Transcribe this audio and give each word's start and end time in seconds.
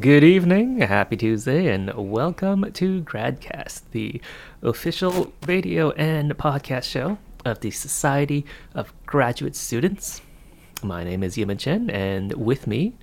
Good 0.00 0.24
evening, 0.24 0.80
happy 0.80 1.16
Tuesday, 1.16 1.66
and 1.68 1.92
welcome 1.94 2.72
to 2.72 3.02
Gradcast, 3.02 3.82
the 3.90 4.20
official 4.62 5.32
radio 5.46 5.90
and 5.92 6.36
podcast 6.38 6.84
show 6.84 7.18
of 7.44 7.60
the 7.60 7.70
Society 7.70 8.46
of 8.74 8.92
Graduate 9.06 9.54
Students. 9.54 10.22
My 10.82 11.04
name 11.04 11.22
is 11.22 11.36
Yimin 11.36 11.58
Chen, 11.58 11.90
and 11.90 12.32
with 12.32 12.66
me 12.66 12.94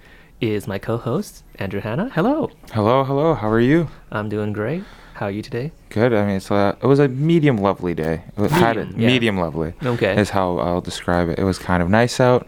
is 0.42 0.68
my 0.68 0.80
co-host 0.80 1.44
Andrew 1.56 1.82
Hanna. 1.82 2.10
Hello, 2.10 2.50
Hello, 2.72 3.04
hello. 3.04 3.34
How 3.36 3.50
are 3.50 3.60
you? 3.60 3.90
I'm 4.12 4.28
doing 4.30 4.52
great. 4.54 4.84
How 5.16 5.28
are 5.28 5.32
you 5.32 5.42
today? 5.42 5.72
Good. 5.90 6.14
I 6.14 6.26
mean, 6.26 6.36
it's 6.38 6.50
a, 6.52 6.78
it 6.82 6.86
was 6.88 7.00
a 7.00 7.08
medium 7.08 7.58
lovely 7.58 7.94
day. 7.96 8.24
It 8.38 8.42
was- 8.42 8.52
had 8.52 8.78
Medium, 8.78 8.96
it 8.96 9.02
yeah. 9.02 9.08
medium 9.08 9.38
lovely. 9.38 9.74
Okay. 9.84 10.20
Is 10.20 10.30
how 10.32 10.58
I'll 10.60 10.82
describe 10.82 11.30
it. 11.30 11.38
It 11.40 11.44
was 11.44 11.60
kind 11.60 11.84
of 11.84 11.90
nice 11.90 12.20
out. 12.20 12.48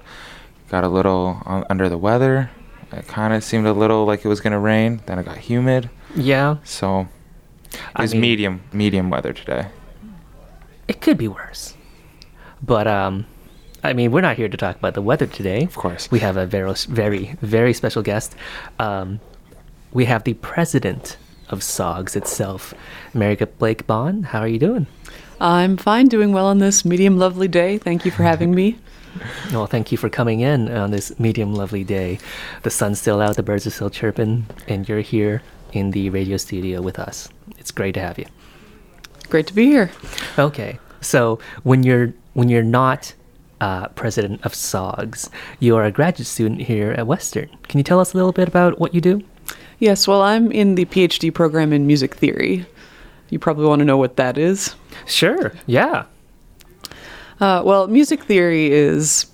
Got 0.70 0.84
a 0.84 0.90
little 0.90 1.42
uh, 1.46 1.64
under 1.70 1.90
the 1.90 1.98
weather. 1.98 2.50
It 2.92 3.08
kind 3.08 3.34
of 3.34 3.44
seemed 3.44 3.68
a 3.68 3.74
little 3.74 4.06
like 4.06 4.26
it 4.26 4.28
was 4.28 4.42
gonna 4.42 4.60
rain. 4.60 5.02
Then 5.06 5.20
it 5.20 5.26
got 5.26 5.38
humid. 5.38 5.90
Yeah, 6.16 6.58
So 6.64 7.08
it 7.72 7.80
I 7.96 8.02
was 8.02 8.14
mean- 8.14 8.22
medium 8.22 8.62
medium 8.74 9.10
weather 9.10 9.34
today. 9.34 9.68
it 10.88 11.02
could 11.02 11.18
be 11.18 11.28
worse, 11.28 11.76
but 12.64 12.88
um, 12.88 13.26
I 13.84 13.94
mean, 13.94 14.12
we're 14.12 14.22
not 14.22 14.36
here 14.38 14.50
to 14.50 14.58
talk 14.58 14.76
about 14.76 14.94
the 14.96 15.02
weather 15.02 15.28
today. 15.28 15.64
Of 15.64 15.76
course. 15.76 16.10
We 16.12 16.20
have 16.20 16.36
a 16.36 16.46
very, 16.46 16.74
very, 16.90 17.36
very 17.42 17.74
special 17.74 18.02
guest. 18.02 18.36
Um, 18.80 19.20
we 19.94 20.06
have 20.06 20.24
the 20.24 20.34
president 20.36 21.18
of 21.50 21.64
SOGS 21.64 22.16
itself, 22.16 22.74
Mary 23.14 23.36
Blake 23.36 23.86
Bond. 23.88 24.28
How 24.28 24.40
are 24.42 24.48
you 24.48 24.60
doing? 24.60 24.86
I'm 25.40 25.78
fine, 25.78 26.08
doing 26.08 26.32
well 26.34 26.46
on 26.48 26.58
this 26.60 26.84
medium 26.84 27.18
lovely 27.18 27.48
day. 27.48 27.78
Thank 27.78 28.04
you 28.04 28.12
for 28.12 28.24
having 28.24 28.54
me. 28.54 28.78
Well, 29.52 29.66
thank 29.66 29.92
you 29.92 29.98
for 29.98 30.10
coming 30.10 30.42
in 30.42 30.72
on 30.72 30.92
this 30.92 31.20
medium 31.20 31.54
lovely 31.54 31.84
day. 31.84 32.20
The 32.64 32.70
sun's 32.70 33.02
still 33.02 33.20
out, 33.20 33.36
the 33.36 33.44
birds 33.44 33.66
are 33.66 33.72
still 33.72 33.90
chirping, 33.90 34.46
and 34.68 34.88
you're 34.88 35.02
here 35.02 35.42
in 35.74 35.92
the 35.92 36.10
radio 36.10 36.38
studio 36.38 36.82
with 36.82 37.00
us. 37.00 37.30
It's 37.58 37.72
great 37.72 37.94
to 37.96 38.00
have 38.00 38.20
you. 38.20 38.26
Great 39.30 39.48
to 39.48 39.54
be 39.54 39.66
here. 39.66 39.92
Okay, 40.38 40.80
so 41.02 41.40
when 41.64 41.84
you're 41.84 42.14
when 42.34 42.50
you're 42.50 42.64
not 42.64 43.14
uh, 43.62 43.88
president 43.90 44.46
of 44.46 44.56
SOGS, 44.56 45.30
you 45.60 45.76
are 45.76 45.84
a 45.84 45.92
graduate 45.92 46.28
student 46.28 46.62
here 46.62 46.92
at 46.92 47.08
Western. 47.08 47.50
Can 47.64 47.78
you 47.78 47.84
tell 47.84 48.00
us 48.00 48.14
a 48.14 48.18
little 48.18 48.32
bit 48.32 48.48
about 48.48 48.80
what 48.80 48.94
you 48.94 49.02
do? 49.02 49.24
Yes, 49.80 50.08
well, 50.08 50.22
I'm 50.22 50.52
in 50.52 50.76
the 50.76 50.86
PhD 50.86 51.34
program 51.34 51.74
in 51.74 51.88
music 51.88 52.16
theory. 52.16 52.66
You 53.30 53.40
probably 53.40 53.66
want 53.66 53.80
to 53.80 53.86
know 53.86 53.98
what 53.98 54.18
that 54.18 54.38
is. 54.38 54.76
Sure. 55.06 55.54
Yeah. 55.66 56.06
Uh, 57.40 57.62
well, 57.66 57.88
music 57.88 58.24
theory 58.24 58.72
is 58.72 59.26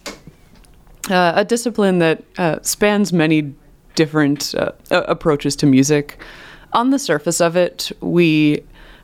uh, 1.09 1.33
a 1.35 1.45
discipline 1.45 1.99
that 1.99 2.23
uh, 2.37 2.59
spans 2.61 3.11
many 3.11 3.53
different 3.95 4.53
uh, 4.55 4.71
approaches 4.91 5.55
to 5.55 5.65
music. 5.65 6.19
On 6.73 6.91
the 6.91 6.99
surface 6.99 7.41
of 7.41 7.55
it, 7.55 7.91
we 8.01 8.63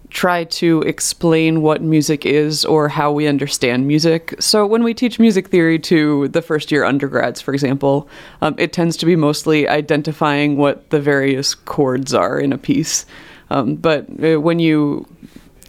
try 0.10 0.44
to 0.44 0.82
explain 0.82 1.62
what 1.62 1.82
music 1.82 2.26
is 2.26 2.66
or 2.66 2.90
how 2.90 3.12
we 3.12 3.28
understand 3.28 3.88
music. 3.88 4.36
So, 4.40 4.68
when 4.68 4.84
we 4.84 4.94
teach 4.94 5.20
music 5.20 5.48
theory 5.48 5.80
to 5.80 6.28
the 6.28 6.42
first 6.42 6.72
year 6.72 6.84
undergrads, 6.84 7.40
for 7.40 7.54
example, 7.54 8.10
um, 8.42 8.54
it 8.58 8.74
tends 8.74 8.98
to 8.98 9.06
be 9.06 9.16
mostly 9.16 9.68
identifying 9.68 10.58
what 10.58 10.90
the 10.90 11.00
various 11.00 11.56
chords 11.56 12.14
are 12.14 12.40
in 12.40 12.52
a 12.52 12.58
piece. 12.58 13.06
Um, 13.50 13.76
but 13.76 14.06
uh, 14.24 14.40
when 14.40 14.60
you 14.60 15.06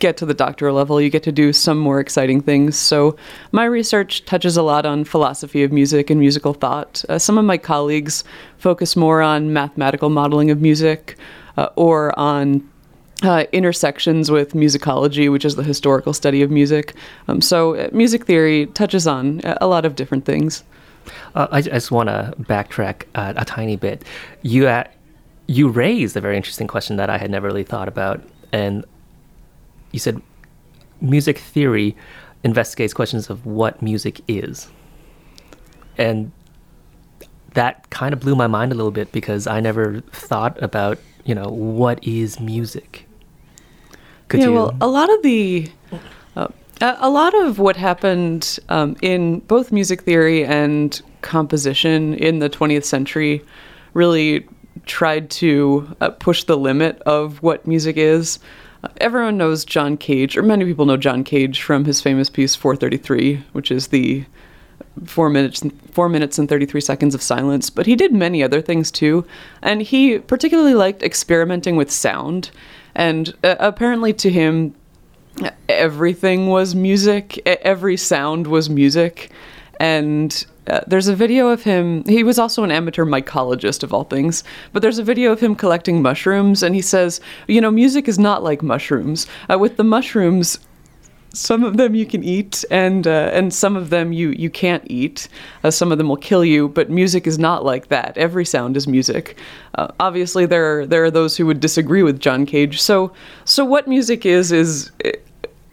get 0.03 0.17
to 0.17 0.27
the 0.27 0.35
doctoral 0.35 0.75
level, 0.75 1.01
you 1.01 1.09
get 1.09 1.23
to 1.23 1.33
do 1.33 1.53
some 1.53 1.79
more 1.79 2.01
exciting 2.01 2.43
things. 2.43 2.77
So, 2.77 3.17
my 3.53 3.65
research 3.65 4.25
touches 4.25 4.57
a 4.57 4.63
lot 4.63 4.85
on 4.85 5.05
philosophy 5.05 5.63
of 5.63 5.71
music 5.71 6.11
and 6.11 6.19
musical 6.19 6.55
thought. 6.55 7.05
Uh, 7.09 7.21
some 7.21 7.39
of 7.39 7.45
my 7.45 7.57
colleagues 7.57 8.25
focus 8.59 8.97
more 8.97 9.23
on 9.23 9.53
mathematical 9.53 10.11
modeling 10.11 10.51
of 10.51 10.61
music 10.61 11.17
uh, 11.57 11.69
or 11.77 12.19
on 12.19 12.69
uh, 13.23 13.45
intersections 13.53 14.29
with 14.29 14.55
musicology, 14.55 15.31
which 15.31 15.45
is 15.45 15.55
the 15.55 15.63
historical 15.63 16.13
study 16.13 16.43
of 16.43 16.51
music. 16.51 16.95
Um, 17.29 17.41
so, 17.41 17.77
uh, 17.77 17.89
music 17.93 18.27
theory 18.27 18.67
touches 18.67 19.07
on 19.07 19.41
a 19.45 19.59
a 19.63 19.69
lot 19.69 19.85
of 19.85 19.95
different 19.95 20.25
things. 20.25 20.65
Uh, 21.37 21.47
I, 21.51 21.63
just 21.63 21.91
want 21.93 22.09
to 22.09 22.35
backtrack 22.41 23.05
uh, 23.15 23.35
a 23.37 23.45
tiny 23.45 23.77
bit. 23.77 24.03
You 24.43 24.67
uh, 24.67 24.85
you 25.47 25.69
raised 25.69 26.17
a 26.17 26.21
very 26.21 26.37
interesting 26.37 26.67
question 26.67 26.97
that 26.97 27.09
I 27.09 27.19
had 27.19 27.31
never 27.31 27.47
really 27.47 27.65
thought 27.65 27.89
about, 27.89 28.21
and 28.53 28.85
you 29.93 29.99
said 29.99 30.21
music 31.01 31.39
theory 31.39 31.97
investigates 32.45 32.93
questions 32.93 33.31
of 33.31 33.47
what 33.47 33.81
music 33.83 34.21
is, 34.27 34.69
and 35.97 36.33
that 37.55 37.89
kind 37.91 38.13
of 38.13 38.21
blew 38.21 38.35
my 38.35 38.47
mind 38.47 38.73
a 38.73 38.75
little 38.75 38.91
bit 38.91 39.13
because 39.13 39.47
I 39.47 39.61
never 39.61 40.01
thought 40.13 40.61
about 40.63 40.99
you 41.25 41.35
know 41.35 41.49
what 41.49 42.03
is 42.07 42.41
music. 42.41 43.07
Could 44.29 44.41
yeah, 44.41 44.47
you? 44.47 44.53
well, 44.55 44.77
a 44.81 44.89
lot 44.89 45.13
of 45.13 45.23
the 45.23 45.71
uh, 46.37 46.49
a 46.81 47.11
lot 47.11 47.35
of 47.35 47.59
what 47.59 47.77
happened 47.77 48.59
um, 48.69 48.97
in 49.03 49.41
both 49.41 49.71
music 49.71 50.03
theory 50.03 50.45
and 50.45 51.01
composition 51.21 52.15
in 52.15 52.41
the 52.41 52.51
20th 52.51 52.85
century 52.85 53.43
really 53.95 54.47
tried 54.87 55.31
to 55.31 55.95
uh, 56.01 56.11
push 56.11 56.45
the 56.45 56.57
limit 56.57 57.01
of 57.03 57.41
what 57.43 57.67
music 57.67 57.97
is. 57.97 58.39
Everyone 59.01 59.37
knows 59.37 59.65
John 59.65 59.97
Cage, 59.97 60.37
or 60.37 60.43
many 60.43 60.65
people 60.65 60.87
know 60.87 60.97
John 60.97 61.25
Cage 61.25 61.63
from 61.63 61.85
his 61.85 62.01
famous 62.01 62.29
piece 62.29 62.55
433, 62.55 63.45
which 63.53 63.71
is 63.71 63.89
the 63.89 64.25
four 65.05 65.31
minutes 65.31 65.63
four 65.91 66.09
minutes 66.09 66.39
and 66.39 66.49
33 66.49 66.81
seconds 66.81 67.15
of 67.15 67.23
silence. 67.23 67.71
But 67.71 67.87
he 67.87 67.97
did 67.97 68.13
many 68.13 68.43
other 68.43 68.61
things 68.61 68.91
too. 68.91 69.25
And 69.63 69.83
he 69.83 70.19
particularly 70.19 70.75
liked 70.75 71.03
experimenting 71.03 71.77
with 71.77 71.91
sound. 71.91 72.51
And 72.95 73.35
uh, 73.45 73.57
apparently 73.59 74.13
to 74.15 74.31
him 74.31 74.75
everything 75.69 76.49
was 76.49 76.75
music. 76.75 77.41
Every 77.47 77.97
sound 77.97 78.47
was 78.47 78.69
music. 78.69 79.31
And 79.81 80.45
uh, 80.69 80.81
there's 80.87 81.09
a 81.09 81.17
video 81.17 81.49
of 81.49 81.63
him 81.63 82.05
he 82.05 82.23
was 82.23 82.39
also 82.39 82.63
an 82.63 82.71
amateur 82.71 83.05
mycologist 83.05 83.83
of 83.83 83.93
all 83.93 84.05
things 84.05 84.45
but 84.73 84.81
there's 84.83 84.99
a 84.99 85.05
video 85.05 85.33
of 85.33 85.41
him 85.41 85.55
collecting 85.55 86.01
mushrooms 86.01 86.63
and 86.63 86.75
he 86.75 86.83
says 86.83 87.21
you 87.49 87.61
know 87.61 87.71
music 87.71 88.09
is 88.09 88.19
not 88.19 88.43
like 88.43 88.63
mushrooms. 88.63 89.27
Uh, 89.51 89.59
with 89.59 89.77
the 89.77 89.85
mushrooms 89.85 90.59
some 91.35 91.65
of 91.65 91.79
them 91.79 91.95
you 91.95 92.05
can 92.05 92.23
eat 92.23 92.65
and 92.71 93.07
uh, 93.07 93.31
and 93.33 93.53
some 93.55 93.75
of 93.75 93.91
them 93.91 94.13
you 94.13 94.31
you 94.31 94.51
can't 94.51 94.85
eat. 94.87 95.29
Uh, 95.65 95.71
some 95.71 95.91
of 95.91 95.99
them 95.99 96.09
will 96.09 96.17
kill 96.17 96.45
you 96.45 96.69
but 96.69 96.91
music 96.91 97.27
is 97.27 97.39
not 97.39 97.65
like 97.65 97.89
that. 97.89 98.17
Every 98.17 98.45
sound 98.45 98.77
is 98.77 98.87
music. 98.87 99.39
Uh, 99.75 99.89
obviously 99.99 100.47
there 100.47 100.81
are, 100.81 100.87
there 100.87 101.05
are 101.05 101.11
those 101.11 101.37
who 101.37 101.47
would 101.47 101.61
disagree 101.61 102.03
with 102.03 102.21
John 102.21 102.47
Cage. 102.47 102.81
So 102.81 103.13
so 103.45 103.65
what 103.65 103.89
music 103.89 104.27
is 104.27 104.53
is 104.53 104.91
uh, 105.05 105.11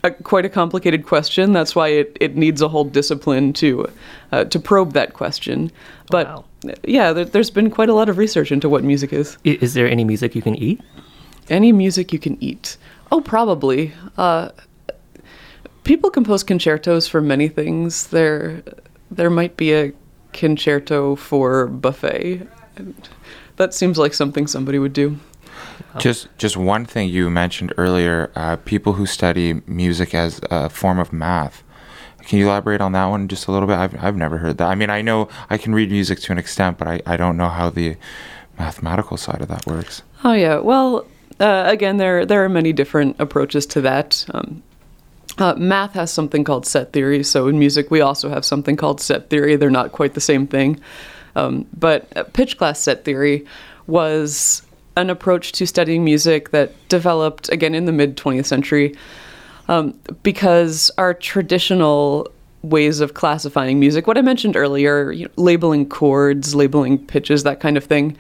a, 0.04 0.12
quite 0.12 0.46
a 0.46 0.50
complicated 0.50 1.06
question 1.06 1.54
that's 1.54 1.76
why 1.76 1.88
it, 1.90 2.18
it 2.20 2.36
needs 2.36 2.62
a 2.62 2.68
whole 2.68 2.86
discipline 2.86 3.54
to 3.54 3.86
uh, 4.32 4.44
to 4.46 4.60
probe 4.60 4.94
that 4.94 5.14
question 5.14 5.72
but 6.10 6.28
Wow. 6.28 6.46
yeah 6.84 7.14
there, 7.14 7.26
there's 7.26 7.52
been 7.52 7.70
quite 7.70 7.90
a 7.90 7.94
lot 7.94 8.10
of 8.10 8.18
research 8.18 8.52
into 8.52 8.70
what 8.70 8.84
music 8.84 9.12
is 9.14 9.38
is 9.44 9.74
there 9.74 9.90
any 9.90 10.04
music 10.04 10.36
you 10.36 10.42
can 10.42 10.56
eat? 10.56 10.80
any 11.50 11.72
music 11.72 12.14
you 12.14 12.20
can 12.20 12.38
eat. 12.44 12.78
Oh, 13.12 13.22
probably. 13.22 13.92
Uh, 14.18 14.50
people 15.84 16.12
compose 16.12 16.44
concertos 16.44 17.08
for 17.08 17.22
many 17.22 17.48
things. 17.48 18.08
There, 18.08 18.62
there 19.10 19.32
might 19.32 19.58
be 19.58 19.74
a 19.74 19.92
concerto 20.32 21.16
for 21.16 21.66
buffet. 21.66 22.48
That 23.56 23.74
seems 23.74 23.98
like 23.98 24.14
something 24.14 24.46
somebody 24.46 24.78
would 24.78 24.94
do. 24.94 25.18
Just 25.98 26.28
just 26.38 26.58
one 26.58 26.86
thing 26.86 27.10
you 27.10 27.30
mentioned 27.30 27.74
earlier. 27.78 28.32
Uh, 28.36 28.56
people 28.58 28.94
who 28.94 29.06
study 29.06 29.62
music 29.68 30.14
as 30.14 30.40
a 30.50 30.70
form 30.70 31.00
of 31.00 31.12
math. 31.12 31.64
Can 32.22 32.38
you 32.38 32.48
elaborate 32.48 32.82
on 32.82 32.92
that 32.92 33.06
one 33.08 33.28
just 33.28 33.48
a 33.48 33.52
little 33.52 33.68
bit? 33.68 33.78
I've, 33.78 34.04
I've 34.04 34.16
never 34.16 34.38
heard 34.38 34.58
that. 34.60 34.68
I 34.68 34.76
mean, 34.76 34.90
I 34.90 35.02
know 35.02 35.30
I 35.50 35.58
can 35.58 35.74
read 35.74 35.90
music 35.90 36.20
to 36.20 36.32
an 36.32 36.38
extent, 36.38 36.78
but 36.78 36.88
I, 36.88 37.02
I 37.06 37.18
don't 37.18 37.38
know 37.38 37.50
how 37.50 37.72
the 37.72 37.98
mathematical 38.60 39.18
side 39.18 39.42
of 39.42 39.48
that 39.48 39.66
works. 39.66 40.04
Oh 40.24 40.34
yeah. 40.34 40.60
Well, 40.60 41.08
uh, 41.40 41.64
again, 41.66 41.98
there 41.98 42.26
there 42.26 42.44
are 42.44 42.50
many 42.50 42.74
different 42.74 43.16
approaches 43.20 43.66
to 43.68 43.82
that. 43.82 44.26
Um, 44.34 44.62
uh, 45.40 45.56
math 45.56 45.94
has 45.94 46.12
something 46.12 46.44
called 46.44 46.66
set 46.66 46.92
theory. 46.92 47.24
So 47.24 47.48
in 47.48 47.58
music, 47.58 47.90
we 47.90 48.02
also 48.02 48.30
have 48.30 48.44
something 48.44 48.76
called 48.76 49.00
set 49.00 49.30
theory. 49.30 49.56
They're 49.56 49.70
not 49.70 49.92
quite 49.92 50.14
the 50.14 50.22
same 50.22 50.46
thing. 50.46 50.80
Um, 51.36 51.66
but 51.78 52.16
uh, 52.18 52.24
pitch 52.24 52.58
class 52.58 52.80
set 52.80 53.06
theory 53.06 53.46
was 53.88 54.62
an 55.00 55.10
approach 55.10 55.52
to 55.54 55.66
studying 55.66 56.04
music 56.04 56.50
that 56.52 56.72
developed 56.90 57.50
again 57.50 57.76
in 57.76 57.86
the 57.86 57.92
mid 57.92 58.18
20th 58.18 58.46
century 58.46 58.96
um, 59.68 59.98
because 60.24 60.92
our 60.98 61.14
traditional 61.14 62.28
ways 62.62 63.00
of 63.00 63.14
classifying 63.14 63.80
music, 63.80 64.08
what 64.08 64.18
I 64.18 64.22
mentioned 64.22 64.58
earlier, 64.58 65.12
you 65.12 65.26
know, 65.26 65.32
labeling 65.38 65.88
chords, 65.88 66.56
labeling 66.56 67.06
pitches, 67.06 67.44
that 67.44 67.60
kind 67.60 67.78
of 67.78 67.86
thing, 67.86 68.18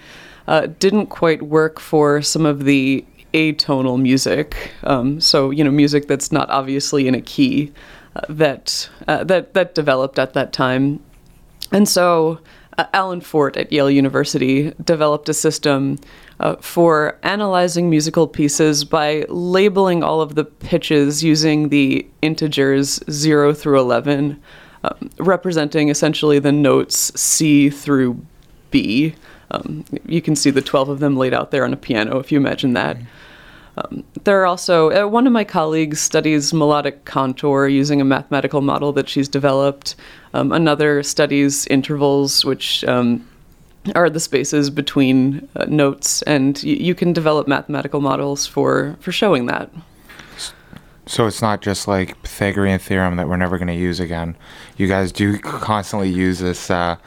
uh, 0.48 0.68
didn't 0.80 1.08
quite 1.08 1.44
work 1.44 1.80
for 1.80 2.22
some 2.22 2.46
of 2.46 2.64
the 2.64 3.04
atonal 3.34 4.02
music. 4.02 4.72
Um, 4.84 5.20
so 5.20 5.52
you 5.52 5.64
know, 5.64 5.72
music 5.72 6.08
that's 6.08 6.32
not 6.32 6.50
obviously 6.50 7.08
in 7.08 7.16
a 7.16 7.22
key 7.22 7.72
uh, 8.16 8.22
that 8.30 8.90
uh, 9.08 9.24
that 9.25 9.54
that 9.54 9.75
developed 9.75 10.18
at 10.20 10.34
that 10.34 10.54
time, 10.54 11.04
and 11.72 11.88
so 11.88 12.40
uh, 12.78 12.86
Allen 12.94 13.22
Forte 13.22 13.60
at 13.60 13.72
Yale 13.72 13.92
University 13.92 14.74
developed 14.84 15.30
a 15.30 15.34
system 15.34 15.98
uh, 16.39 16.56
for 16.57 17.18
analyzing 17.24 17.89
musical 17.89 18.27
pieces 18.27 18.83
by 18.83 19.25
labeling 19.30 20.03
all 20.03 20.21
of 20.21 20.36
the 20.36 20.45
pitches 20.45 21.24
using 21.24 21.69
the 21.69 22.07
integers 22.21 23.00
0 23.09 23.53
through 23.53 23.80
11, 23.80 24.41
um, 24.83 25.09
representing 25.18 25.89
essentially 25.89 26.39
the 26.39 26.51
notes 26.51 27.12
C 27.19 27.69
through 27.69 28.25
B. 28.71 29.15
Um, 29.51 29.83
you 30.06 30.21
can 30.21 30.36
see 30.36 30.51
the 30.51 30.62
12 30.62 30.89
of 30.89 31.00
them 31.00 31.18
laid 31.18 31.33
out 31.33 31.51
there 31.51 31.65
on 31.65 31.74
a 31.74 31.77
piano 31.77 32.19
if 32.19 32.31
you 32.31 32.38
imagine 32.38 32.74
that. 32.74 32.97
Um, 33.77 34.03
there 34.24 34.41
are 34.41 34.45
also, 34.45 34.91
uh, 34.91 35.07
one 35.07 35.25
of 35.25 35.33
my 35.33 35.44
colleagues 35.44 36.00
studies 36.00 36.53
melodic 36.53 37.06
contour 37.06 37.68
using 37.68 38.01
a 38.01 38.06
mathematical 38.06 38.62
model 38.62 38.91
that 38.94 39.07
she's 39.07 39.27
developed. 39.27 39.95
Um, 40.33 40.51
another 40.51 41.01
studies 41.03 41.65
intervals, 41.68 42.44
which 42.44 42.83
um, 42.86 43.27
are 43.95 44.09
the 44.09 44.19
spaces 44.19 44.69
between 44.69 45.47
uh, 45.56 45.65
notes, 45.65 46.21
and 46.24 46.62
y- 46.63 46.71
you 46.71 46.95
can 46.95 47.13
develop 47.13 47.47
mathematical 47.47 48.01
models 48.01 48.45
for, 48.45 48.95
for 49.00 49.12
showing 49.12 49.45
that. 49.47 49.69
So 51.06 51.25
it's 51.25 51.41
not 51.41 51.62
just 51.62 51.88
like 51.88 52.21
Pythagorean 52.21 52.77
theorem 52.80 53.15
that 53.15 53.27
we're 53.27 53.38
never 53.38 53.57
going 53.57 53.68
to 53.69 53.74
use 53.74 54.00
again. 54.00 54.36
You 54.77 54.88
guys 54.88 55.12
do 55.12 55.39
constantly 55.39 56.09
use 56.09 56.38
this 56.39 56.69
uh, 56.69 56.97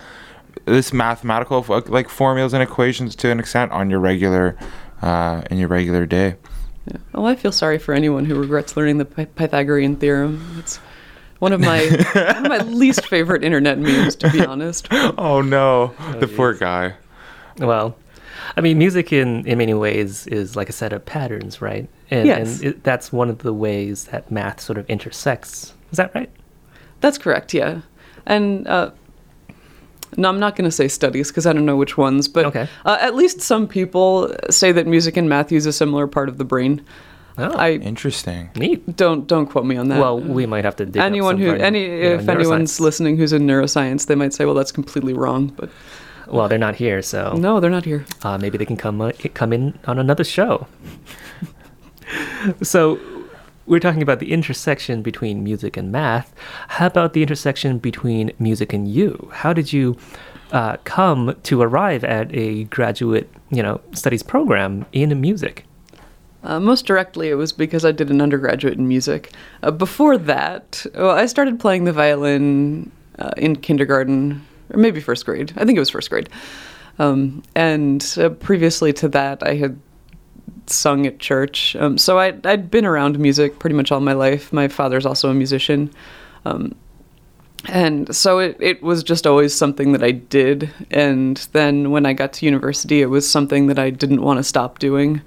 this 0.64 0.92
mathematical 0.92 1.64
like 1.86 2.08
formulas 2.08 2.52
and 2.52 2.62
equations 2.62 3.14
to 3.16 3.30
an 3.30 3.38
extent 3.38 3.70
on 3.70 3.90
your 3.90 4.00
regular 4.00 4.56
uh, 5.02 5.42
in 5.50 5.58
your 5.58 5.68
regular 5.68 6.04
day. 6.04 6.34
Yeah. 6.90 6.96
Oh, 7.14 7.24
I 7.26 7.36
feel 7.36 7.52
sorry 7.52 7.78
for 7.78 7.94
anyone 7.94 8.24
who 8.24 8.34
regrets 8.34 8.76
learning 8.76 8.98
the 8.98 9.04
Py- 9.04 9.26
Pythagorean 9.26 9.94
theorem. 9.96 10.56
It's 10.58 10.80
one 11.42 11.52
of 11.52 11.60
my 11.60 11.80
one 12.14 12.46
of 12.46 12.48
my 12.48 12.58
least 12.58 13.06
favorite 13.06 13.42
internet 13.42 13.76
memes, 13.78 14.14
to 14.16 14.30
be 14.30 14.44
honest. 14.52 14.86
Oh 15.18 15.40
no, 15.42 15.92
the 16.20 16.28
poor 16.28 16.54
guy. 16.54 16.94
Well, 17.58 17.96
I 18.56 18.60
mean, 18.60 18.78
music 18.78 19.12
in 19.12 19.44
in 19.46 19.58
many 19.58 19.74
ways 19.74 20.26
is 20.28 20.54
like 20.56 20.68
a 20.68 20.72
set 20.72 20.92
of 20.92 21.04
patterns, 21.04 21.60
right? 21.60 21.88
And, 22.10 22.26
Yes. 22.26 22.38
and 22.60 22.68
it, 22.68 22.84
that's 22.84 23.12
one 23.12 23.28
of 23.30 23.38
the 23.38 23.52
ways 23.52 24.04
that 24.06 24.30
math 24.30 24.60
sort 24.60 24.78
of 24.78 24.88
intersects. 24.88 25.74
Is 25.90 25.96
that 25.96 26.14
right? 26.14 26.30
That's 27.00 27.18
correct, 27.18 27.52
yeah. 27.54 27.80
And 28.26 28.68
uh, 28.68 28.90
no, 30.16 30.28
I'm 30.28 30.38
not 30.38 30.54
going 30.56 30.66
to 30.66 30.76
say 30.76 30.86
studies 30.88 31.28
because 31.28 31.46
I 31.46 31.52
don't 31.52 31.64
know 31.66 31.76
which 31.76 31.96
ones, 31.98 32.28
but 32.28 32.44
Okay. 32.46 32.68
uh, 32.84 32.98
at 33.00 33.14
least 33.16 33.40
some 33.40 33.66
people 33.66 34.32
say 34.50 34.70
that 34.72 34.86
music 34.86 35.16
and 35.16 35.28
math 35.28 35.50
use 35.50 35.66
a 35.66 35.72
similar 35.72 36.06
part 36.06 36.28
of 36.28 36.36
the 36.38 36.44
brain. 36.44 36.84
Oh, 37.38 37.56
I 37.56 37.72
Interesting. 37.72 38.50
neat. 38.56 38.96
don't 38.96 39.26
don't 39.26 39.46
quote 39.46 39.64
me 39.64 39.76
on 39.76 39.88
that. 39.88 39.98
Well, 40.00 40.20
we 40.20 40.44
might 40.46 40.64
have 40.64 40.76
to 40.76 40.84
dig 40.86 40.98
up 41.00 41.06
anyone 41.06 41.36
some 41.36 41.42
who 41.42 41.52
from, 41.52 41.60
any 41.62 41.84
you 41.84 41.88
know, 42.02 42.14
if 42.14 42.28
anyone's 42.28 42.78
listening 42.80 43.16
who's 43.16 43.32
in 43.32 43.46
neuroscience, 43.46 44.06
they 44.06 44.14
might 44.14 44.34
say, 44.34 44.44
"Well, 44.44 44.54
that's 44.54 44.72
completely 44.72 45.14
wrong." 45.14 45.46
But 45.56 45.70
Well, 46.28 46.48
they're 46.48 46.58
not 46.58 46.76
here, 46.76 47.00
so 47.02 47.34
no, 47.36 47.58
they're 47.60 47.70
not 47.70 47.84
here. 47.86 48.04
uh, 48.22 48.36
maybe 48.38 48.58
they 48.58 48.66
can 48.66 48.76
come 48.76 49.00
uh, 49.00 49.12
come 49.34 49.52
in 49.52 49.78
on 49.86 49.98
another 49.98 50.24
show. 50.24 50.66
so 52.62 52.98
we're 53.66 53.80
talking 53.80 54.02
about 54.02 54.18
the 54.18 54.32
intersection 54.32 55.02
between 55.02 55.42
music 55.44 55.76
and 55.76 55.90
math. 55.92 56.34
How 56.68 56.86
about 56.86 57.12
the 57.12 57.22
intersection 57.22 57.78
between 57.78 58.32
music 58.38 58.72
and 58.72 58.88
you? 58.88 59.30
How 59.32 59.52
did 59.52 59.72
you 59.72 59.96
uh, 60.50 60.76
come 60.84 61.34
to 61.44 61.62
arrive 61.62 62.04
at 62.04 62.34
a 62.34 62.64
graduate, 62.64 63.30
you 63.50 63.62
know, 63.62 63.80
studies 63.94 64.22
program 64.22 64.84
in 64.92 65.18
music? 65.20 65.64
Uh, 66.44 66.58
most 66.58 66.86
directly, 66.86 67.28
it 67.28 67.34
was 67.34 67.52
because 67.52 67.84
I 67.84 67.92
did 67.92 68.10
an 68.10 68.20
undergraduate 68.20 68.76
in 68.76 68.88
music. 68.88 69.32
Uh, 69.62 69.70
before 69.70 70.18
that, 70.18 70.84
well, 70.94 71.10
I 71.10 71.26
started 71.26 71.60
playing 71.60 71.84
the 71.84 71.92
violin 71.92 72.90
uh, 73.18 73.30
in 73.36 73.56
kindergarten, 73.56 74.44
or 74.70 74.78
maybe 74.80 75.00
first 75.00 75.24
grade. 75.24 75.52
I 75.56 75.64
think 75.64 75.76
it 75.76 75.80
was 75.80 75.90
first 75.90 76.10
grade. 76.10 76.28
Um, 76.98 77.42
and 77.54 78.14
uh, 78.18 78.30
previously 78.30 78.92
to 78.94 79.08
that, 79.10 79.42
I 79.42 79.54
had 79.54 79.78
sung 80.66 81.06
at 81.06 81.18
church. 81.18 81.76
Um, 81.76 81.96
so 81.96 82.18
I, 82.18 82.34
I'd 82.44 82.70
been 82.70 82.86
around 82.86 83.18
music 83.18 83.58
pretty 83.58 83.76
much 83.76 83.92
all 83.92 84.00
my 84.00 84.12
life. 84.12 84.52
My 84.52 84.68
father's 84.68 85.06
also 85.06 85.30
a 85.30 85.34
musician. 85.34 85.90
Um, 86.44 86.74
and 87.66 88.14
so 88.14 88.38
it, 88.40 88.56
it 88.58 88.82
was 88.82 89.04
just 89.04 89.26
always 89.26 89.54
something 89.54 89.92
that 89.92 90.02
I 90.02 90.10
did. 90.10 90.70
And 90.90 91.36
then 91.52 91.90
when 91.92 92.06
I 92.06 92.12
got 92.12 92.32
to 92.34 92.46
university, 92.46 93.00
it 93.00 93.06
was 93.06 93.30
something 93.30 93.68
that 93.68 93.78
I 93.78 93.90
didn't 93.90 94.22
want 94.22 94.38
to 94.38 94.44
stop 94.44 94.78
doing. 94.80 95.22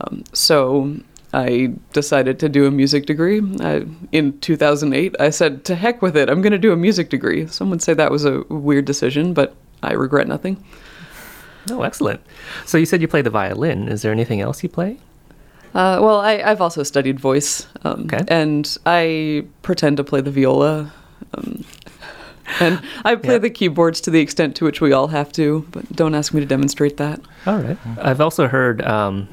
Um, 0.00 0.24
so 0.32 0.96
I 1.32 1.72
decided 1.92 2.38
to 2.40 2.48
do 2.48 2.66
a 2.66 2.70
music 2.70 3.06
degree. 3.06 3.40
I, 3.60 3.86
in 4.12 4.38
2008, 4.40 5.16
I 5.20 5.30
said, 5.30 5.64
to 5.66 5.74
heck 5.74 6.02
with 6.02 6.16
it, 6.16 6.28
I'm 6.28 6.42
going 6.42 6.52
to 6.52 6.58
do 6.58 6.72
a 6.72 6.76
music 6.76 7.08
degree. 7.10 7.46
Some 7.46 7.70
would 7.70 7.82
say 7.82 7.94
that 7.94 8.10
was 8.10 8.24
a 8.24 8.42
weird 8.48 8.84
decision, 8.84 9.34
but 9.34 9.54
I 9.82 9.92
regret 9.92 10.28
nothing. 10.28 10.62
Oh, 11.70 11.82
excellent. 11.82 12.20
So 12.64 12.78
you 12.78 12.86
said 12.86 13.00
you 13.02 13.08
play 13.08 13.22
the 13.22 13.30
violin. 13.30 13.88
Is 13.88 14.02
there 14.02 14.12
anything 14.12 14.40
else 14.40 14.62
you 14.62 14.68
play? 14.68 14.98
Uh, 15.74 15.98
well, 16.00 16.20
I, 16.20 16.34
I've 16.38 16.60
also 16.60 16.82
studied 16.84 17.18
voice, 17.20 17.66
um, 17.84 18.02
Okay. 18.02 18.24
and 18.28 18.76
I 18.86 19.44
pretend 19.62 19.96
to 19.98 20.04
play 20.04 20.20
the 20.20 20.30
viola. 20.30 20.92
Um, 21.34 21.64
and 22.60 22.80
I 23.04 23.16
play 23.16 23.34
Yeah. 23.34 23.38
the 23.38 23.50
keyboards 23.50 24.00
to 24.02 24.10
the 24.10 24.20
extent 24.20 24.54
to 24.56 24.64
which 24.64 24.80
we 24.80 24.92
all 24.92 25.08
have 25.08 25.32
to, 25.32 25.66
but 25.72 25.90
don't 25.94 26.14
ask 26.14 26.32
me 26.32 26.40
to 26.40 26.46
demonstrate 26.46 26.96
that. 26.98 27.20
All 27.46 27.58
right. 27.58 27.76
I've 28.00 28.20
also 28.20 28.46
heard, 28.46 28.80
um, 28.82 29.28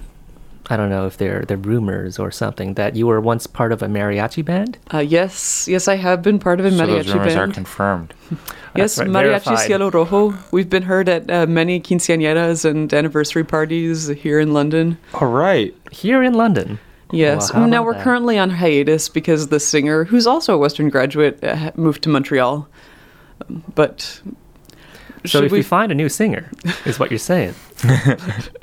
I 0.73 0.77
don't 0.77 0.89
know 0.89 1.05
if 1.05 1.17
they're 1.17 1.43
they're 1.47 1.55
rumors 1.57 2.17
or 2.17 2.31
something 2.31 2.73
that 2.73 2.95
you 2.95 3.05
were 3.05 3.21
once 3.21 3.45
part 3.45 3.71
of 3.71 3.83
a 3.83 3.87
mariachi 3.87 4.43
band. 4.43 4.79
Uh, 4.91 4.97
yes, 4.99 5.67
yes, 5.67 5.87
I 5.87 5.97
have 5.97 6.23
been 6.23 6.39
part 6.39 6.59
of 6.59 6.65
a 6.65 6.71
So 6.71 6.77
those 6.77 7.05
mariachi 7.05 7.13
rumors 7.13 7.35
are 7.35 7.47
confirmed. 7.47 8.13
Yes, 8.75 8.97
right, 8.97 9.07
Mariachi 9.07 9.45
verified. 9.45 9.67
Cielo 9.67 9.91
Rojo. 9.91 10.33
We've 10.51 10.67
been 10.67 10.81
heard 10.81 11.07
at 11.07 11.29
uh, 11.29 11.45
many 11.45 11.79
quinceañeras 11.79 12.65
and 12.65 12.91
anniversary 12.91 13.43
parties 13.43 14.07
here 14.07 14.39
in 14.39 14.51
London. 14.51 14.97
All 15.13 15.27
right. 15.27 15.75
Here 15.91 16.23
in 16.23 16.33
London. 16.33 16.79
Yes. 17.11 17.53
Well, 17.53 17.67
now 17.67 17.83
we're 17.83 17.93
that? 17.93 18.03
currently 18.03 18.39
on 18.39 18.49
hiatus 18.49 19.09
because 19.09 19.49
the 19.49 19.59
singer, 19.59 20.05
who's 20.05 20.25
also 20.25 20.55
a 20.55 20.57
Western 20.57 20.89
graduate, 20.89 21.43
uh, 21.43 21.69
moved 21.75 22.01
to 22.01 22.09
Montreal. 22.09 22.67
Um, 23.47 23.63
But 23.75 24.21
So 25.23 25.43
if 25.43 25.51
we? 25.51 25.59
we 25.59 25.63
find 25.63 25.91
a 25.91 25.95
new 25.95 26.09
singer, 26.09 26.49
is 26.85 26.97
what 26.97 27.11
you're 27.11 27.19
saying. 27.19 27.53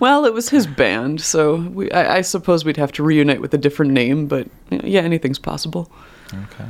well, 0.00 0.24
it 0.24 0.32
was 0.32 0.48
his 0.48 0.66
band, 0.66 1.20
so 1.20 1.56
we, 1.56 1.90
I, 1.90 2.16
I 2.16 2.20
suppose 2.20 2.64
we'd 2.64 2.76
have 2.76 2.92
to 2.92 3.02
reunite 3.02 3.40
with 3.40 3.54
a 3.54 3.58
different 3.58 3.92
name. 3.92 4.26
But 4.26 4.48
yeah, 4.70 5.00
anything's 5.00 5.38
possible. 5.38 5.90
Okay. 6.32 6.68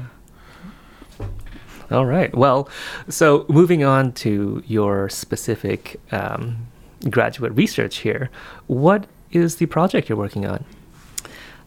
All 1.91 2.07
right. 2.07 2.35
Well, 2.35 2.69
so 3.09 3.45
moving 3.49 3.85
on 3.85 4.12
to 4.12 4.62
your 4.67 5.09
specific 5.09 6.00
um, 6.12 6.67
graduate 7.11 7.53
research 7.55 7.99
here, 7.99 8.31
what 8.67 9.07
is 9.33 9.57
the 9.57 9.67
project 9.67 10.09
you're 10.09 10.19
working 10.19 10.47
on? 10.47 10.64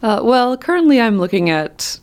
Uh, 0.02 0.22
well, 0.24 0.58
currently 0.58 1.00
I'm 1.02 1.20
looking 1.20 1.50
at 1.50 2.00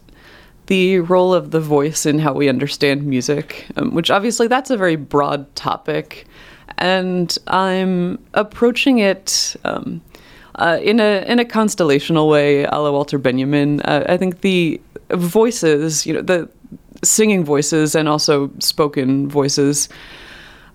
the 0.67 1.01
role 1.01 1.35
of 1.35 1.51
the 1.51 1.61
voice 1.61 2.07
in 2.07 2.19
how 2.19 2.33
we 2.33 2.49
understand 2.49 3.05
music, 3.05 3.67
um, 3.77 3.95
which 3.95 4.11
obviously 4.11 4.47
that's 4.47 4.71
a 4.71 4.77
very 4.77 4.97
broad 4.97 5.55
topic, 5.55 6.27
and 6.79 7.37
I'm 7.47 8.19
approaching 8.35 8.99
it 8.99 9.57
um, 9.65 10.01
uh, 10.57 10.79
in 10.83 11.01
a 11.01 11.25
in 11.27 11.39
a 11.39 11.45
constellational 11.45 12.31
way, 12.31 12.65
a 12.65 12.79
la 12.79 12.91
Walter 12.91 13.19
Benjamin. 13.19 13.81
Uh, 13.81 14.05
I 14.09 14.17
think 14.17 14.41
the 14.43 14.81
voices, 15.11 16.07
you 16.07 16.15
know, 16.15 16.23
the 16.23 16.49
singing 17.03 17.45
voices 17.45 17.95
and 17.95 18.09
also 18.09 18.51
spoken 18.61 19.29
voices 19.29 19.89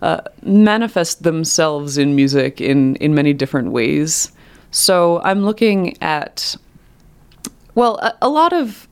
uh, 0.01 0.21
manifest 0.43 1.23
themselves 1.23 1.97
in 1.97 2.15
music 2.15 2.61
in 2.61 2.95
in 2.97 3.13
many 3.13 3.33
different 3.33 3.71
ways. 3.71 4.31
So 4.71 5.21
I'm 5.23 5.43
looking 5.43 6.01
at 6.01 6.55
well, 7.79 7.97
a, 7.99 8.13
a 8.23 8.29
lot 8.29 8.51
of 8.51 8.88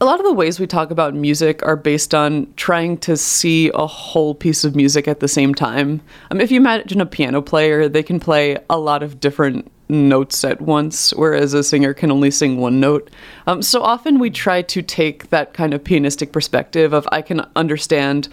a 0.00 0.04
lot 0.04 0.20
of 0.20 0.26
the 0.26 0.32
ways 0.32 0.60
we 0.60 0.66
talk 0.66 0.90
about 0.90 1.14
music 1.14 1.64
are 1.66 1.76
based 1.76 2.14
on 2.14 2.52
trying 2.54 2.98
to 2.98 3.16
see 3.16 3.70
a 3.74 3.86
whole 3.86 4.34
piece 4.34 4.64
of 4.64 4.76
music 4.76 5.08
at 5.08 5.18
the 5.18 5.26
same 5.26 5.54
time. 5.54 6.00
Um, 6.30 6.40
if 6.40 6.52
you 6.52 6.56
imagine 6.58 7.00
a 7.00 7.06
piano 7.06 7.42
player, 7.42 7.88
they 7.88 8.04
can 8.04 8.20
play 8.20 8.58
a 8.70 8.78
lot 8.78 9.02
of 9.02 9.18
different 9.18 9.70
notes 9.88 10.44
at 10.44 10.60
once, 10.60 11.12
whereas 11.14 11.52
a 11.52 11.64
singer 11.64 11.94
can 11.94 12.12
only 12.12 12.30
sing 12.30 12.58
one 12.58 12.78
note. 12.78 13.10
Um, 13.46 13.60
so 13.60 13.82
often 13.82 14.20
we 14.20 14.30
try 14.30 14.62
to 14.62 14.82
take 14.82 15.30
that 15.30 15.52
kind 15.52 15.74
of 15.74 15.82
pianistic 15.82 16.30
perspective 16.30 16.92
of 16.92 17.08
I 17.10 17.22
can 17.22 17.46
understand 17.56 18.28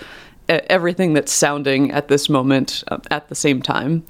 everything 0.48 1.14
that's 1.14 1.32
sounding 1.32 1.92
at 1.92 2.10
this 2.10 2.30
moment 2.30 2.84
uh, 2.90 3.00
at 3.10 3.30
the 3.30 3.36
same 3.36 3.64
time. 3.64 4.06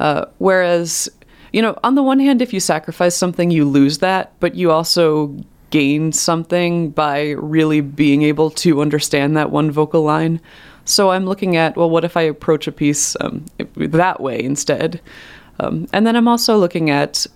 Uh, 0.00 0.26
whereas, 0.38 1.08
you 1.52 1.62
know, 1.62 1.78
on 1.82 1.94
the 1.94 2.02
one 2.02 2.18
hand, 2.18 2.42
if 2.42 2.52
you 2.52 2.60
sacrifice 2.60 3.16
something, 3.16 3.50
you 3.50 3.64
lose 3.64 3.98
that, 3.98 4.32
but 4.40 4.54
you 4.54 4.70
also 4.70 5.34
gain 5.70 6.12
something 6.12 6.90
by 6.90 7.30
really 7.30 7.80
being 7.80 8.22
able 8.22 8.50
to 8.50 8.82
understand 8.82 9.36
that 9.36 9.50
one 9.50 9.70
vocal 9.70 10.02
line. 10.02 10.40
So 10.84 11.10
I'm 11.10 11.24
looking 11.24 11.56
at, 11.56 11.76
well, 11.76 11.88
what 11.88 12.04
if 12.04 12.16
I 12.16 12.22
approach 12.22 12.66
a 12.66 12.72
piece 12.72 13.16
um, 13.20 13.44
that 13.76 14.20
way 14.20 14.42
instead? 14.42 15.00
Um, 15.60 15.86
and 15.92 16.06
then 16.06 16.16
I'm 16.16 16.28
also 16.28 16.58
looking 16.58 16.90
at, 16.90 17.26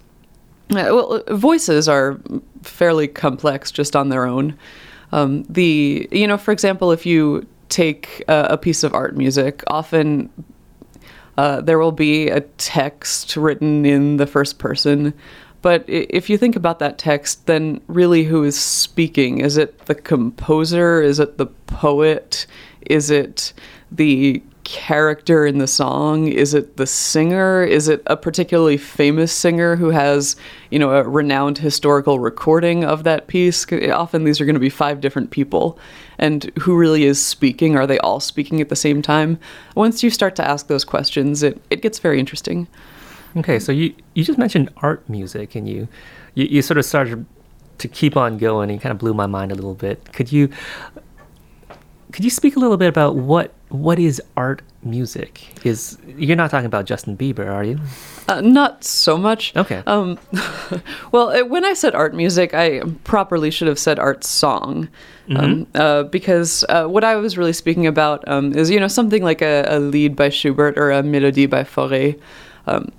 uh, 0.70 0.90
well, 0.90 1.22
voices 1.30 1.88
are 1.88 2.18
fairly 2.62 3.08
complex 3.08 3.70
just 3.70 3.94
on 3.94 4.08
their 4.08 4.26
own. 4.26 4.56
Um, 5.12 5.44
the, 5.44 6.08
you 6.10 6.26
know, 6.26 6.36
for 6.38 6.52
example, 6.52 6.90
if 6.90 7.06
you 7.06 7.46
take 7.68 8.24
a, 8.28 8.46
a 8.50 8.58
piece 8.58 8.82
of 8.82 8.94
art 8.94 9.16
music, 9.16 9.62
often 9.68 10.30
Uh, 11.36 11.60
there 11.60 11.78
will 11.78 11.90
be 11.90 12.30
a 12.30 12.40
text 12.58 13.36
written 13.36 13.84
in 13.84 14.18
the 14.18 14.26
first 14.26 14.58
person. 14.58 15.12
But 15.64 15.83
if 15.88 16.28
you 16.28 16.37
think 16.37 16.56
about 16.56 16.78
that 16.80 16.99
text, 16.99 17.47
then 17.47 17.80
really 17.87 18.25
who 18.25 18.44
is 18.44 18.61
speaking? 18.61 19.40
Is 19.40 19.56
it 19.56 19.87
the 19.87 19.94
composer? 19.94 21.00
Is 21.00 21.18
it 21.18 21.38
the 21.38 21.47
poet? 21.47 22.47
Is 22.83 23.09
it 23.09 23.54
the 23.90 24.42
character 24.64 25.47
in 25.47 25.56
the 25.56 25.66
song? 25.66 26.28
Is 26.28 26.52
it 26.52 26.76
the 26.76 26.87
singer? 26.87 27.64
Is 27.64 27.88
it 27.88 28.02
a 28.04 28.14
particularly 28.14 28.76
famous 28.76 29.33
singer 29.33 29.76
who 29.76 29.88
has, 29.88 30.37
you 30.71 30.78
know, 30.78 30.90
a 30.90 31.02
renowned 31.02 31.56
historical 31.56 32.21
recording 32.21 32.85
of 32.85 33.04
that 33.04 33.26
piece? 33.26 33.64
Often 33.73 34.25
these 34.25 34.42
are 34.42 34.44
going 34.44 34.52
to 34.56 34.61
be 34.61 34.68
five 34.68 35.00
different 35.00 35.30
people. 35.30 35.78
And 36.18 36.52
who 36.61 36.76
really 36.76 37.04
is 37.04 37.25
speaking? 37.25 37.75
Are 37.75 37.87
they 37.87 37.99
all 38.00 38.21
speaking 38.21 38.61
at 38.61 38.68
the 38.68 38.76
same 38.76 39.00
time? 39.00 39.38
Once 39.75 40.02
you 40.02 40.11
start 40.11 40.37
to 40.37 40.47
ask 40.47 40.66
those 40.66 40.85
questions, 40.85 41.42
it, 41.42 41.59
it 41.71 41.80
gets 41.80 42.00
very 42.00 42.21
interesting. 42.21 42.68
Okay, 43.36 43.58
so 43.58 43.72
you 43.72 43.94
you 44.14 44.24
just 44.24 44.38
mentioned 44.38 44.70
art 44.78 45.08
music, 45.08 45.54
and 45.54 45.68
you 45.68 45.88
you, 46.34 46.46
you 46.46 46.62
sort 46.62 46.78
of 46.78 46.84
started 46.84 47.26
to 47.78 47.88
keep 47.88 48.16
on 48.16 48.38
going, 48.38 48.70
and 48.70 48.78
you 48.78 48.80
kind 48.80 48.92
of 48.92 48.98
blew 48.98 49.14
my 49.14 49.26
mind 49.26 49.52
a 49.52 49.54
little 49.54 49.74
bit. 49.74 50.12
Could 50.12 50.30
you 50.32 50.48
could 52.12 52.24
you 52.24 52.30
speak 52.30 52.54
a 52.54 52.60
little 52.60 52.76
bit 52.76 52.88
about 52.88 53.16
what 53.16 53.52
what 53.70 53.98
is 53.98 54.22
art 54.36 54.62
music? 54.84 55.48
Is 55.66 55.98
you're 56.16 56.36
not 56.36 56.48
talking 56.48 56.66
about 56.66 56.84
Justin 56.84 57.16
Bieber, 57.16 57.50
are 57.50 57.64
you? 57.64 57.80
Uh, 58.28 58.40
not 58.40 58.84
so 58.84 59.18
much. 59.18 59.54
Okay. 59.56 59.82
Um, 59.86 60.16
well, 61.12 61.46
when 61.48 61.64
I 61.64 61.74
said 61.74 61.92
art 61.92 62.14
music, 62.14 62.54
I 62.54 62.82
properly 63.02 63.50
should 63.50 63.66
have 63.66 63.80
said 63.80 63.98
art 63.98 64.22
song, 64.22 64.88
um, 65.34 65.66
uh, 65.74 66.04
because 66.04 66.64
uh, 66.68 66.86
what 66.86 67.02
I 67.02 67.16
was 67.16 67.36
really 67.36 67.52
speaking 67.52 67.86
about 67.86 68.26
um, 68.28 68.54
is 68.54 68.70
you 68.70 68.78
know 68.78 68.86
something 68.86 69.24
like 69.24 69.42
a, 69.42 69.64
a 69.66 69.80
lied 69.80 70.14
by 70.14 70.28
Schubert 70.28 70.78
or 70.78 70.92
a 70.92 71.02
melody 71.02 71.46
by 71.46 71.64
Fauré. 71.64 72.20
Um, 72.68 72.92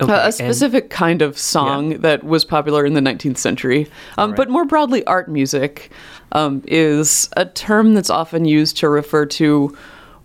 Okay, 0.00 0.12
a 0.12 0.24
and- 0.24 0.34
specific 0.34 0.90
kind 0.90 1.22
of 1.22 1.38
song 1.38 2.00
that 2.00 2.24
was 2.24 2.44
popular 2.44 2.86
in 2.86 2.94
the 2.94 3.00
19th 3.00 3.38
century. 3.38 3.86
Um, 4.16 4.30
Alright. 4.30 4.36
But 4.36 4.50
more 4.50 4.64
broadly, 4.64 5.04
art 5.06 5.28
music 5.28 5.90
um, 6.32 6.62
is 6.66 7.28
a 7.36 7.44
term 7.44 7.94
that's 7.94 8.10
often 8.10 8.44
used 8.44 8.76
to 8.78 8.88
refer 8.88 9.26
to 9.26 9.76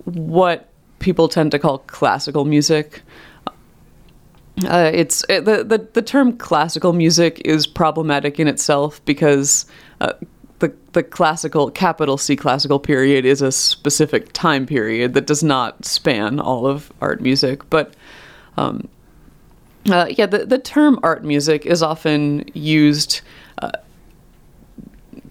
what 0.05 0.69
people 0.99 1.27
tend 1.27 1.51
to 1.51 1.59
call 1.59 1.79
classical 1.79 2.45
music. 2.45 3.01
Uh, 4.65 4.89
it's 4.93 5.23
uh, 5.29 5.41
the, 5.41 5.63
the 5.65 5.87
the 5.93 6.01
term 6.01 6.37
classical 6.37 6.93
music 6.93 7.41
is 7.43 7.67
problematic 7.67 8.39
in 8.39 8.47
itself 8.47 9.03
because 9.03 9.65
uh, 9.99 10.13
the 10.59 10.73
the 10.93 11.03
classical 11.03 11.69
capital 11.69 12.17
C 12.17 12.37
classical 12.37 12.79
period 12.79 13.25
is 13.25 13.41
a 13.41 13.51
specific 13.51 14.31
time 14.31 14.65
period 14.65 15.13
that 15.13 15.27
does 15.27 15.43
not 15.43 15.83
span 15.83 16.39
all 16.39 16.65
of 16.65 16.91
art 17.01 17.19
music, 17.19 17.69
but 17.69 17.93
um, 18.55 18.87
uh, 19.89 20.07
yeah, 20.09 20.25
the, 20.25 20.45
the 20.45 20.57
term 20.57 20.99
art 21.03 21.23
music 21.23 21.65
is 21.65 21.83
often 21.83 22.49
used 22.53 23.21
uh, 23.59 23.71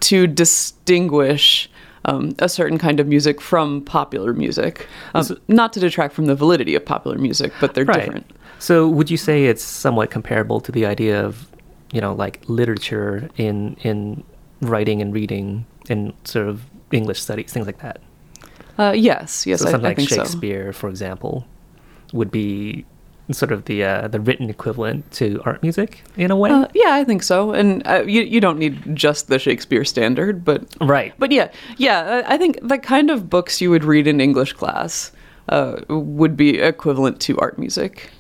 to 0.01 0.27
distinguish 0.27 1.71
um, 2.05 2.35
a 2.39 2.49
certain 2.49 2.79
kind 2.79 3.01
of 3.01 3.07
music 3.07 3.41
from 3.41 3.81
popular 3.83 4.33
music. 4.33 4.87
Um, 5.15 5.27
not 5.49 5.73
to 5.73 5.81
detract 5.81 6.15
from 6.15 6.27
the 6.27 6.35
validity 6.35 6.75
of 6.75 6.85
popular 6.85 7.19
music, 7.19 7.53
but 7.61 7.75
they're 7.75 7.85
right. 7.85 8.01
different. 8.01 8.31
So 8.59 8.89
would 8.89 9.11
you 9.11 9.17
say 9.17 9.47
it's 9.47 9.63
somewhat 9.63 10.11
comparable 10.11 10.61
to 10.61 10.73
the 10.73 10.87
idea 10.87 11.25
of 11.25 11.49
you 11.93 12.01
know 12.01 12.15
like 12.15 12.43
literature 12.47 13.31
in 13.37 13.77
in 13.83 14.25
writing 14.61 15.03
and 15.03 15.13
reading 15.13 15.67
and 15.89 16.13
sort 16.25 16.49
of 16.49 16.63
English 16.93 17.21
studies, 17.21 17.53
things 17.53 17.67
like 17.67 17.79
that? 17.79 18.01
Uh, 18.79 18.93
yes, 18.93 19.47
yes, 19.47 19.61
so 19.61 19.69
I, 19.69 19.71
something 19.73 19.87
I 19.87 19.89
like 19.91 19.97
think 19.97 20.09
so. 20.09 20.17
Shakespeare, 20.17 20.73
for 20.73 20.89
example, 20.89 21.47
would 22.13 22.31
be 22.31 22.85
sort 23.31 23.53
of 23.53 23.65
the 23.65 23.83
uh, 23.83 24.09
the 24.09 24.21
written 24.21 24.51
equivalent 24.51 25.11
to 25.13 25.41
art 25.45 25.63
music 25.63 26.03
in 26.17 26.31
a 26.31 26.37
way. 26.37 26.51
Uh, 26.51 26.67
yeah, 26.75 26.95
I 26.95 27.05
think 27.05 27.23
so. 27.23 27.53
And 27.53 27.87
uh, 27.87 28.03
you 28.07 28.23
you 28.23 28.41
don't 28.41 28.59
need 28.59 28.95
just 28.95 29.29
the 29.29 29.39
Shakespeare 29.39 29.85
standard, 29.85 30.45
but 30.45 30.65
right. 30.81 31.15
but 31.19 31.33
yeah, 31.33 31.51
yeah. 31.77 32.23
I 32.27 32.35
I 32.35 32.39
think 32.39 32.59
the 32.63 32.79
kind 32.79 33.11
of 33.11 33.31
books 33.31 33.61
you 33.61 33.71
would 33.71 33.85
read 33.85 34.07
in 34.07 34.21
English 34.21 34.53
class 34.53 35.13
uh, 35.49 35.81
would 35.89 36.37
be 36.37 36.59
equivalent 36.59 37.21
to 37.23 37.39
art 37.39 37.59
music. 37.59 38.11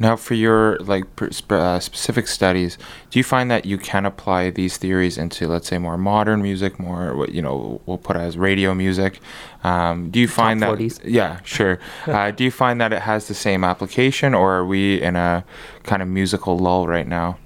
Now, 0.00 0.14
for 0.16 0.34
your 0.34 0.78
like 0.78 1.04
uh, 1.50 1.80
specific 1.80 2.28
studies, 2.28 2.78
do 3.10 3.18
you 3.18 3.24
find 3.24 3.50
that 3.50 3.64
you 3.66 3.78
can 3.78 4.06
apply 4.06 4.50
these 4.50 4.76
theories 4.76 5.18
into, 5.18 5.48
let's 5.48 5.68
say, 5.68 5.78
more 5.78 5.98
modern 5.98 6.40
music, 6.40 6.78
more 6.78 7.16
what 7.16 7.30
you 7.30 7.42
know 7.42 7.80
we'll 7.86 7.98
put 7.98 8.16
as 8.16 8.38
radio 8.38 8.74
music? 8.74 9.20
Um, 9.64 10.10
do 10.10 10.20
you 10.20 10.28
find 10.28 10.62
that? 10.62 10.78
40s? 10.78 11.00
Yeah, 11.04 11.40
sure. 11.42 11.80
uh, 12.06 12.30
do 12.30 12.44
you 12.44 12.50
find 12.50 12.80
that 12.80 12.92
it 12.92 13.02
has 13.02 13.26
the 13.26 13.34
same 13.34 13.64
application, 13.64 14.34
or 14.34 14.58
are 14.58 14.64
we 14.64 15.02
in 15.02 15.16
a 15.16 15.44
kind 15.82 16.00
of 16.00 16.08
musical 16.08 16.56
lull 16.56 16.86
right 16.86 17.08
now? 17.08 17.36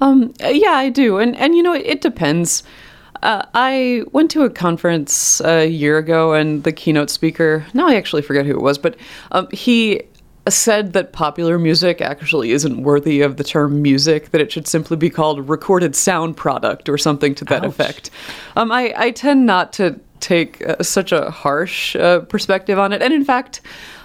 Um, 0.00 0.32
yeah, 0.40 0.72
I 0.72 0.90
do, 0.90 1.18
and 1.18 1.36
and 1.36 1.56
you 1.56 1.62
know, 1.62 1.74
it, 1.74 1.84
it 1.84 2.00
depends. 2.00 2.62
Uh, 3.20 3.44
I 3.52 4.04
went 4.12 4.30
to 4.30 4.44
a 4.44 4.50
conference 4.50 5.40
a 5.40 5.66
year 5.66 5.98
ago, 5.98 6.34
and 6.34 6.62
the 6.62 6.70
keynote 6.70 7.10
speaker. 7.10 7.66
Now 7.74 7.88
I 7.88 7.96
actually 7.96 8.22
forget 8.22 8.46
who 8.46 8.52
it 8.52 8.62
was, 8.62 8.78
but 8.78 8.96
um, 9.32 9.48
he 9.50 10.02
said 10.54 10.92
that 10.92 11.12
popular 11.12 11.58
music 11.58 12.00
actually 12.00 12.52
isn't 12.52 12.82
worthy 12.82 13.20
of 13.20 13.36
the 13.36 13.44
term 13.44 13.82
music; 13.82 14.30
that 14.30 14.40
it 14.40 14.52
should 14.52 14.66
simply 14.66 14.96
be 14.96 15.10
called 15.10 15.48
recorded 15.48 15.94
sound 15.94 16.36
product 16.36 16.88
or 16.88 16.98
something 16.98 17.34
to 17.36 17.44
that 17.46 17.64
Ouch. 17.64 17.70
effect. 17.70 18.10
Um, 18.56 18.72
I 18.72 18.92
I 18.96 19.10
tend 19.10 19.46
not 19.46 19.72
to 19.74 19.98
take 20.20 20.66
uh, 20.66 20.82
such 20.82 21.12
a 21.12 21.30
harsh 21.30 21.96
uh, 21.96 22.20
perspective 22.20 22.78
on 22.78 22.92
it, 22.92 23.02
and 23.02 23.12
in 23.12 23.24
fact, 23.24 23.60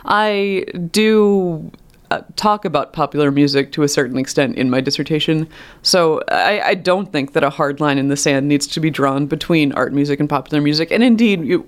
I 0.05 0.65
do 0.91 1.71
uh, 2.13 2.21
talk 2.35 2.63
about 2.63 2.93
popular 2.93 3.31
music 3.31 3.71
to 3.71 3.81
a 3.81 3.87
certain 3.87 4.17
extent 4.19 4.55
in 4.55 4.69
my 4.69 4.79
dissertation. 4.79 5.47
So 5.81 6.21
I, 6.27 6.61
I 6.61 6.73
don't 6.75 7.11
think 7.11 7.33
that 7.33 7.43
a 7.43 7.49
hard 7.49 7.79
line 7.79 7.97
in 7.97 8.09
the 8.09 8.17
sand 8.17 8.47
needs 8.47 8.67
to 8.67 8.79
be 8.79 8.91
drawn 8.91 9.25
between 9.25 9.71
art 9.71 9.93
music 9.93 10.19
and 10.19 10.29
popular 10.29 10.61
music. 10.61 10.91
And 10.91 11.01
indeed, 11.01 11.43
you, 11.43 11.67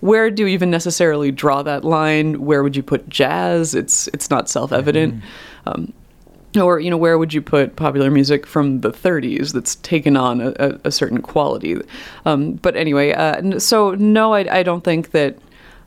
where 0.00 0.32
do 0.32 0.42
you 0.42 0.48
even 0.48 0.68
necessarily 0.68 1.30
draw 1.30 1.62
that 1.62 1.84
line? 1.84 2.44
Where 2.44 2.64
would 2.64 2.74
you 2.74 2.82
put 2.82 3.08
jazz? 3.08 3.74
It's 3.74 4.08
it's 4.08 4.30
not 4.30 4.48
self-evident. 4.48 5.22
Um, 5.66 5.92
or 6.60 6.80
you 6.80 6.90
know 6.90 6.96
where 6.96 7.16
would 7.16 7.32
you 7.32 7.42
put 7.42 7.76
popular 7.76 8.10
music 8.10 8.46
from 8.46 8.80
the 8.80 8.90
30s 8.90 9.52
that's 9.52 9.76
taken 9.76 10.16
on 10.16 10.40
a, 10.40 10.54
a, 10.58 10.80
a 10.84 10.90
certain 10.92 11.20
quality 11.20 11.76
um, 12.26 12.52
but 12.52 12.76
anyway 12.76 13.12
uh, 13.12 13.58
so 13.58 13.92
no 13.96 14.34
I, 14.34 14.58
I 14.58 14.62
don't 14.62 14.84
think 14.84 15.10
that 15.10 15.36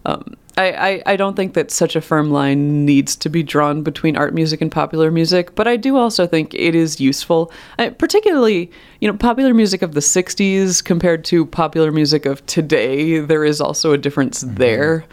um, 0.06 0.36
I, 0.58 0.72
I, 0.72 1.04
I 1.06 1.16
don't 1.16 1.36
think 1.36 1.54
that 1.54 1.70
such 1.70 1.96
a 1.96 2.02
firm 2.02 2.32
line 2.32 2.86
needs 2.86 3.16
to 3.18 3.30
be 3.30 3.44
drawn 3.44 3.84
between 3.84 4.18
art 4.18 4.34
music 4.34 4.60
and 4.60 4.72
popular 4.72 5.12
music, 5.12 5.54
but 5.56 5.68
I 5.68 5.78
do 5.78 5.98
also 5.98 6.26
think 6.26 6.54
it 6.54 6.74
is 6.74 7.00
useful, 7.00 7.52
uh, 7.78 7.92
particularly 7.92 8.72
you 9.00 9.10
know 9.10 9.18
popular 9.18 9.54
music 9.54 9.82
of 9.82 9.94
the 9.94 10.00
'60s 10.00 10.84
compared 10.84 11.24
to 11.26 11.46
popular 11.46 11.92
music 11.92 12.26
of 12.26 12.46
today. 12.48 13.20
There 13.20 13.46
is 13.46 13.62
also 13.62 13.94
a 13.94 13.98
difference 13.98 14.42
there. 14.42 15.06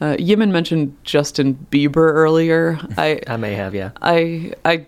Uh, 0.00 0.16
Yimin 0.18 0.50
mentioned 0.50 0.96
Justin 1.04 1.54
Bieber 1.70 2.12
earlier. 2.12 2.78
I 2.96 3.20
I 3.26 3.36
may 3.36 3.54
have, 3.54 3.74
yeah. 3.74 3.90
I 4.00 4.52
I 4.64 4.86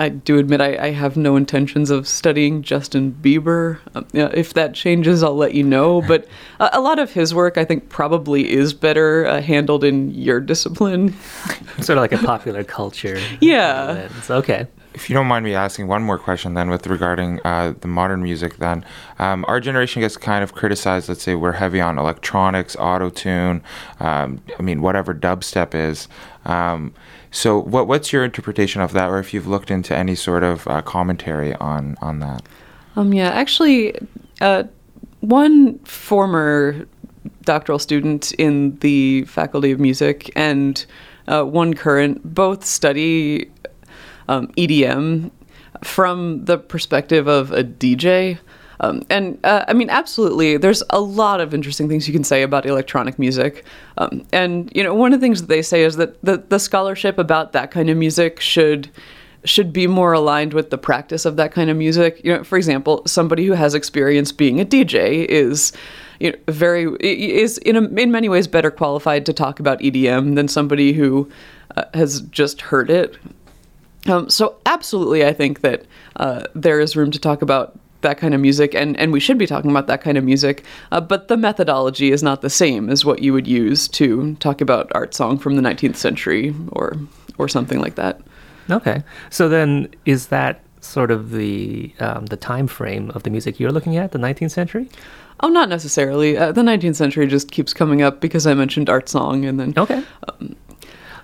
I 0.00 0.10
do 0.10 0.38
admit 0.38 0.60
I, 0.60 0.76
I 0.76 0.90
have 0.90 1.16
no 1.16 1.34
intentions 1.34 1.90
of 1.90 2.06
studying 2.06 2.62
Justin 2.62 3.16
Bieber. 3.20 3.80
Um, 3.94 4.06
if 4.14 4.54
that 4.54 4.72
changes, 4.74 5.22
I'll 5.22 5.34
let 5.34 5.54
you 5.54 5.64
know. 5.64 6.02
But 6.08 6.26
a, 6.58 6.70
a 6.74 6.80
lot 6.80 6.98
of 6.98 7.12
his 7.12 7.34
work, 7.34 7.58
I 7.58 7.64
think, 7.64 7.88
probably 7.88 8.50
is 8.50 8.72
better 8.72 9.26
uh, 9.26 9.42
handled 9.42 9.84
in 9.84 10.10
your 10.10 10.40
discipline. 10.40 11.12
Sort 11.80 11.98
of 11.98 11.98
like 11.98 12.12
a 12.12 12.18
popular 12.18 12.64
culture. 12.64 13.20
Yeah. 13.40 13.84
lens. 13.84 14.30
Okay. 14.30 14.66
If 14.94 15.10
you 15.10 15.14
don't 15.14 15.26
mind 15.26 15.44
me 15.44 15.54
asking 15.54 15.86
one 15.86 16.02
more 16.02 16.18
question, 16.18 16.54
then 16.54 16.70
with 16.70 16.86
regarding 16.86 17.40
uh, 17.44 17.74
the 17.80 17.88
modern 17.88 18.22
music, 18.22 18.56
then 18.56 18.84
um, 19.18 19.44
our 19.46 19.60
generation 19.60 20.00
gets 20.00 20.16
kind 20.16 20.42
of 20.42 20.54
criticized. 20.54 21.08
Let's 21.08 21.22
say 21.22 21.34
we're 21.34 21.52
heavy 21.52 21.80
on 21.80 21.98
electronics, 21.98 22.74
auto 22.76 23.10
tune. 23.10 23.62
Um, 24.00 24.40
I 24.58 24.62
mean, 24.62 24.80
whatever 24.80 25.14
dubstep 25.14 25.74
is. 25.74 26.08
So, 27.30 27.58
what 27.58 27.86
what's 27.86 28.12
your 28.12 28.24
interpretation 28.24 28.80
of 28.80 28.92
that, 28.92 29.08
or 29.10 29.18
if 29.18 29.34
you've 29.34 29.46
looked 29.46 29.70
into 29.70 29.96
any 29.96 30.14
sort 30.14 30.42
of 30.42 30.66
uh, 30.66 30.82
commentary 30.82 31.54
on 31.54 31.96
on 32.00 32.20
that? 32.20 32.42
Um, 32.96 33.12
yeah, 33.12 33.28
actually, 33.28 33.94
uh, 34.40 34.64
one 35.20 35.78
former 35.80 36.86
doctoral 37.42 37.78
student 37.78 38.32
in 38.32 38.78
the 38.80 39.24
Faculty 39.24 39.70
of 39.70 39.80
Music 39.80 40.30
and 40.36 40.84
uh, 41.28 41.44
one 41.44 41.74
current 41.74 42.34
both 42.34 42.64
study 42.64 43.50
um, 44.28 44.48
EDM 44.48 45.30
from 45.82 46.44
the 46.44 46.58
perspective 46.58 47.26
of 47.26 47.52
a 47.52 47.64
DJ. 47.64 48.38
Um, 48.80 49.02
and 49.10 49.38
uh, 49.44 49.64
I 49.66 49.72
mean, 49.72 49.90
absolutely, 49.90 50.56
there's 50.56 50.82
a 50.90 51.00
lot 51.00 51.40
of 51.40 51.52
interesting 51.52 51.88
things 51.88 52.06
you 52.06 52.14
can 52.14 52.24
say 52.24 52.42
about 52.42 52.66
electronic 52.66 53.18
music. 53.18 53.64
Um, 53.96 54.24
and, 54.32 54.70
you 54.74 54.82
know, 54.82 54.94
one 54.94 55.12
of 55.12 55.20
the 55.20 55.24
things 55.24 55.40
that 55.40 55.48
they 55.48 55.62
say 55.62 55.82
is 55.82 55.96
that 55.96 56.22
the, 56.24 56.38
the 56.48 56.58
scholarship 56.58 57.18
about 57.18 57.52
that 57.52 57.70
kind 57.70 57.90
of 57.90 57.96
music 57.96 58.40
should 58.40 58.90
should 59.44 59.72
be 59.72 59.86
more 59.86 60.12
aligned 60.12 60.52
with 60.52 60.70
the 60.70 60.76
practice 60.76 61.24
of 61.24 61.36
that 61.36 61.52
kind 61.52 61.70
of 61.70 61.76
music. 61.76 62.20
You 62.24 62.36
know, 62.36 62.44
for 62.44 62.58
example, 62.58 63.02
somebody 63.06 63.46
who 63.46 63.52
has 63.52 63.72
experience 63.72 64.32
being 64.32 64.60
a 64.60 64.64
DJ 64.64 65.24
is 65.26 65.72
you 66.18 66.32
know, 66.32 66.38
very 66.48 66.92
is 67.00 67.58
in 67.58 67.76
a, 67.76 67.82
in 67.82 68.10
many 68.10 68.28
ways 68.28 68.46
better 68.46 68.70
qualified 68.70 69.24
to 69.26 69.32
talk 69.32 69.60
about 69.60 69.78
EDM 69.80 70.34
than 70.34 70.48
somebody 70.48 70.92
who 70.92 71.30
uh, 71.76 71.84
has 71.94 72.22
just 72.22 72.60
heard 72.60 72.90
it. 72.90 73.16
Um, 74.06 74.28
so 74.28 74.56
absolutely, 74.66 75.24
I 75.24 75.32
think 75.32 75.60
that 75.60 75.84
uh, 76.16 76.44
there 76.54 76.80
is 76.80 76.96
room 76.96 77.10
to 77.10 77.18
talk 77.18 77.42
about 77.42 77.78
that 78.02 78.18
kind 78.18 78.34
of 78.34 78.40
music, 78.40 78.74
and, 78.74 78.96
and 78.98 79.12
we 79.12 79.20
should 79.20 79.38
be 79.38 79.46
talking 79.46 79.70
about 79.70 79.86
that 79.88 80.00
kind 80.00 80.16
of 80.16 80.24
music. 80.24 80.64
Uh, 80.92 81.00
but 81.00 81.28
the 81.28 81.36
methodology 81.36 82.12
is 82.12 82.22
not 82.22 82.42
the 82.42 82.50
same 82.50 82.88
as 82.90 83.04
what 83.04 83.20
you 83.22 83.32
would 83.32 83.46
use 83.46 83.88
to 83.88 84.34
talk 84.36 84.60
about 84.60 84.90
art 84.94 85.14
song 85.14 85.38
from 85.38 85.56
the 85.56 85.62
19th 85.62 85.96
century 85.96 86.54
or 86.72 86.96
or 87.38 87.48
something 87.48 87.80
like 87.80 87.94
that. 87.94 88.20
Okay, 88.70 89.02
so 89.30 89.48
then 89.48 89.88
is 90.04 90.28
that 90.28 90.60
sort 90.80 91.10
of 91.10 91.30
the 91.30 91.92
um, 92.00 92.26
the 92.26 92.36
time 92.36 92.66
frame 92.66 93.10
of 93.10 93.22
the 93.22 93.30
music 93.30 93.58
you're 93.58 93.72
looking 93.72 93.96
at, 93.96 94.12
the 94.12 94.18
19th 94.18 94.50
century? 94.50 94.88
Oh, 95.40 95.48
not 95.48 95.68
necessarily. 95.68 96.36
Uh, 96.36 96.50
the 96.52 96.62
19th 96.62 96.96
century 96.96 97.26
just 97.26 97.50
keeps 97.52 97.72
coming 97.72 98.02
up 98.02 98.20
because 98.20 98.46
I 98.46 98.54
mentioned 98.54 98.90
art 98.90 99.08
song, 99.08 99.44
and 99.44 99.58
then 99.58 99.74
Okay. 99.76 100.02
Um, 100.28 100.56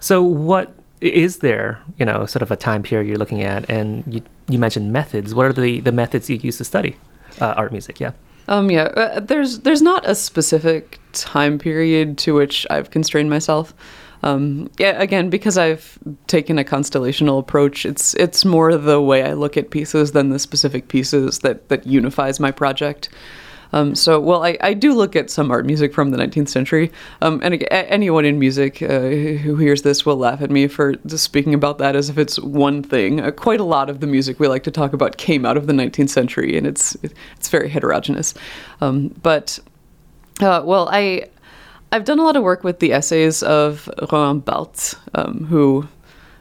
so 0.01 0.23
what 0.23 0.75
is 1.01 1.39
there, 1.39 1.81
you 1.99 2.07
know, 2.07 2.27
sort 2.27 2.43
of 2.43 2.51
a 2.51 2.57
time 2.57 2.83
period 2.83 3.09
you're 3.09 3.19
looking 3.19 3.43
at? 3.43 3.69
And 3.69 4.05
you, 4.13 4.23
you 4.49 4.59
mentioned 4.59 4.93
methods. 4.93 5.35
What 5.35 5.47
are 5.47 5.53
the, 5.53 5.81
the 5.81 5.93
methods 5.93 6.29
you 6.29 6.37
use 6.37 6.59
to 6.59 6.65
study 6.65 6.97
uh, 7.41 7.55
art 7.57 7.73
music? 7.73 8.01
Yeah. 8.01 8.13
Um, 8.47 8.71
yeah, 8.71 8.85
uh, 8.85 9.21
there's 9.21 9.61
there's 9.61 9.81
not 9.81 10.09
a 10.09 10.15
specific 10.15 11.01
time 11.13 11.59
period 11.59 12.19
to 12.19 12.35
which 12.35 12.67
I've 12.69 12.91
constrained 12.91 13.31
myself. 13.31 13.75
Um, 14.23 14.71
yeah, 14.79 15.01
again, 15.01 15.31
because 15.31 15.59
I've 15.59 15.99
taken 16.27 16.59
a 16.59 16.65
constellational 16.65 17.39
approach, 17.39 17.87
it's 17.87 18.15
it's 18.15 18.45
more 18.45 18.77
the 18.77 19.01
way 19.01 19.23
I 19.23 19.33
look 19.33 19.57
at 19.57 19.71
pieces 19.71 20.13
than 20.13 20.31
the 20.31 20.39
specific 20.39 20.89
pieces 20.89 21.39
that 21.41 21.69
that 21.69 21.87
unifies 21.87 22.39
my 22.39 22.51
project. 22.51 23.09
Um, 23.75 23.97
so, 23.97 24.21
well, 24.21 24.45
I, 24.45 24.57
I 24.61 24.73
do 24.73 24.95
look 24.95 25.17
at 25.17 25.31
some 25.31 25.51
art 25.51 25.67
music 25.67 25.93
from 25.93 26.13
the 26.13 26.17
19th 26.17 26.49
century, 26.49 26.93
um, 27.23 27.41
and 27.43 27.67
anyone 27.73 28.25
in 28.25 28.39
music 28.39 28.81
uh, 28.81 29.01
who 29.01 29.57
hears 29.57 29.83
this 29.83 30.07
will 30.07 30.17
laugh 30.17 30.41
at 30.41 30.51
me 30.51 30.69
for 30.69 30.95
just 31.07 31.25
speaking 31.25 31.55
about 31.55 31.79
that 31.79 31.97
as 31.97 32.09
if 32.09 32.17
it's 32.17 32.39
one 32.39 32.85
thing. 32.85 33.21
Uh, 33.21 33.33
quite 33.33 33.59
a 33.59 33.65
lot 33.65 33.91
of 33.91 33.99
the 33.99 34.07
music 34.07 34.39
we 34.39 34.47
like 34.47 34.63
to 34.63 34.71
talk 34.71 34.93
about 34.93 35.17
came 35.17 35.45
out 35.45 35.57
of 35.57 35.67
the 35.67 35.73
19th 35.73 36.11
century, 36.11 36.57
and 36.57 36.69
it's 36.69 36.97
it's 37.03 37.49
very 37.49 37.69
heterogeneous. 37.69 38.33
Um, 38.81 39.09
but 39.23 39.59
uh, 40.41 40.63
well, 40.65 40.89
I 40.93 41.25
I've 41.91 42.05
done 42.05 42.21
a 42.21 42.23
lot 42.23 42.37
of 42.37 42.45
work 42.45 42.63
with 42.63 42.79
the 42.79 42.93
essays 42.93 43.43
of 43.43 43.91
Roland 44.13 44.45
Barthes, 44.45 44.95
um, 45.17 45.47
who 45.47 45.89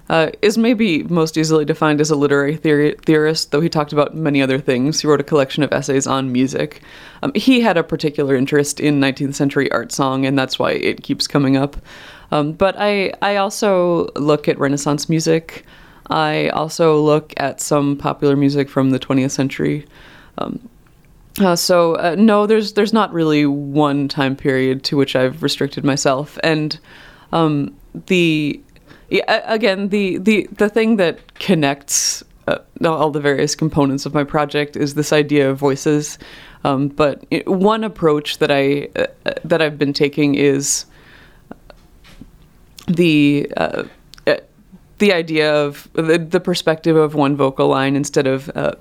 uh, 0.10 0.32
is 0.42 0.58
maybe 0.58 1.04
most 1.04 1.38
easily 1.38 1.66
defined 1.66 2.02
as 2.02 2.12
a 2.12 2.16
literary 2.16 2.56
theory- 2.56 2.96
theorist, 3.06 3.52
though 3.52 3.62
he 3.62 3.70
talked 3.70 3.94
about 3.94 4.16
many 4.16 4.42
other 4.42 4.60
things. 4.60 5.02
He 5.02 5.08
wrote 5.08 5.22
a 5.22 5.24
collection 5.24 5.64
of 5.64 5.72
essays 5.72 6.06
on 6.06 6.32
music. 6.32 6.82
Um, 7.22 7.32
he 7.36 7.62
had 7.62 7.78
a 7.78 7.84
particular 7.84 8.36
interest 8.36 8.80
in 8.80 9.00
19th 9.00 9.36
century 9.36 9.72
art 9.72 9.92
song, 9.92 10.26
and 10.26 10.38
that's 10.38 10.60
why 10.60 10.72
it 10.72 11.04
keeps 11.04 11.28
coming 11.28 11.56
up. 11.56 11.78
Um, 12.32 12.52
but 12.54 12.76
I, 12.78 13.14
I 13.22 13.38
also 13.38 14.10
look 14.16 14.48
at 14.48 14.60
Renaissance 14.60 15.08
music. 15.08 15.64
I 16.10 16.50
also 16.50 17.00
look 17.00 17.34
at 17.38 17.62
some 17.62 17.96
popular 17.96 18.36
music 18.36 18.70
from 18.70 18.92
the 18.92 19.00
20th 19.00 19.32
century. 19.32 19.86
Um, 20.38 20.68
uh, 21.40 21.56
so 21.56 21.96
uh, 21.96 22.16
no, 22.18 22.46
there's 22.46 22.74
there's 22.74 22.94
not 22.94 23.12
really 23.12 23.46
one 23.46 24.08
time 24.08 24.36
period 24.36 24.84
to 24.84 24.98
which 24.98 25.16
I've 25.16 25.42
restricted 25.42 25.84
myself, 25.84 26.38
and 26.44 26.80
um, 27.32 27.76
the 28.08 28.62
yeah, 29.10 29.42
again 29.52 29.90
the 29.90 30.18
the 30.18 30.48
the 30.58 30.70
thing 30.70 30.98
that 30.98 31.36
connects 31.36 32.24
uh, 32.48 32.60
all 32.84 33.12
the 33.12 33.20
various 33.20 33.56
components 33.56 34.06
of 34.06 34.14
my 34.14 34.24
project 34.24 34.76
is 34.76 34.94
this 34.94 35.14
idea 35.14 35.50
of 35.50 35.58
voices. 35.58 36.18
Um, 36.66 36.88
but 36.88 37.26
it, 37.30 37.48
one 37.48 37.84
approach 37.84 38.38
that 38.38 38.52
I 38.52 38.90
uh, 38.96 39.34
that 39.44 39.62
I've 39.62 39.78
been 39.78 39.94
taking 39.94 40.36
is 40.36 40.86
the 42.88 43.52
uh, 43.58 43.84
uh, 44.28 44.38
the 45.00 45.14
idea 45.14 45.54
of 45.54 45.90
the, 45.94 46.18
the 46.18 46.40
perspective 46.40 46.96
of 46.96 47.16
one 47.16 47.36
vocal 47.36 47.68
line 47.68 47.96
instead 47.96 48.28
of 48.28 48.50
uh, 48.56 48.74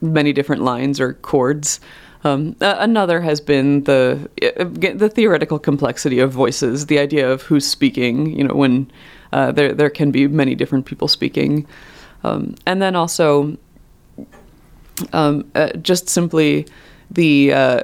many 0.00 0.32
different 0.32 0.62
lines 0.62 1.00
or 1.00 1.14
chords. 1.14 1.80
Um, 2.22 2.54
uh, 2.60 2.76
another 2.78 3.20
has 3.20 3.40
been 3.40 3.84
the 3.84 4.28
the 4.66 5.08
theoretical 5.08 5.58
complexity 5.58 6.18
of 6.18 6.32
voices, 6.32 6.86
the 6.86 6.98
idea 6.98 7.30
of 7.30 7.42
who's 7.42 7.66
speaking. 7.66 8.36
You 8.36 8.44
know, 8.44 8.54
when 8.54 8.90
uh, 9.32 9.52
there 9.52 9.72
there 9.72 9.90
can 9.90 10.10
be 10.10 10.28
many 10.28 10.54
different 10.54 10.86
people 10.86 11.08
speaking, 11.08 11.66
um, 12.24 12.54
and 12.66 12.82
then 12.82 12.96
also 12.96 13.56
um, 15.12 15.50
uh, 15.54 15.72
just 15.74 16.08
simply 16.08 16.66
the 17.10 17.52
uh, 17.52 17.82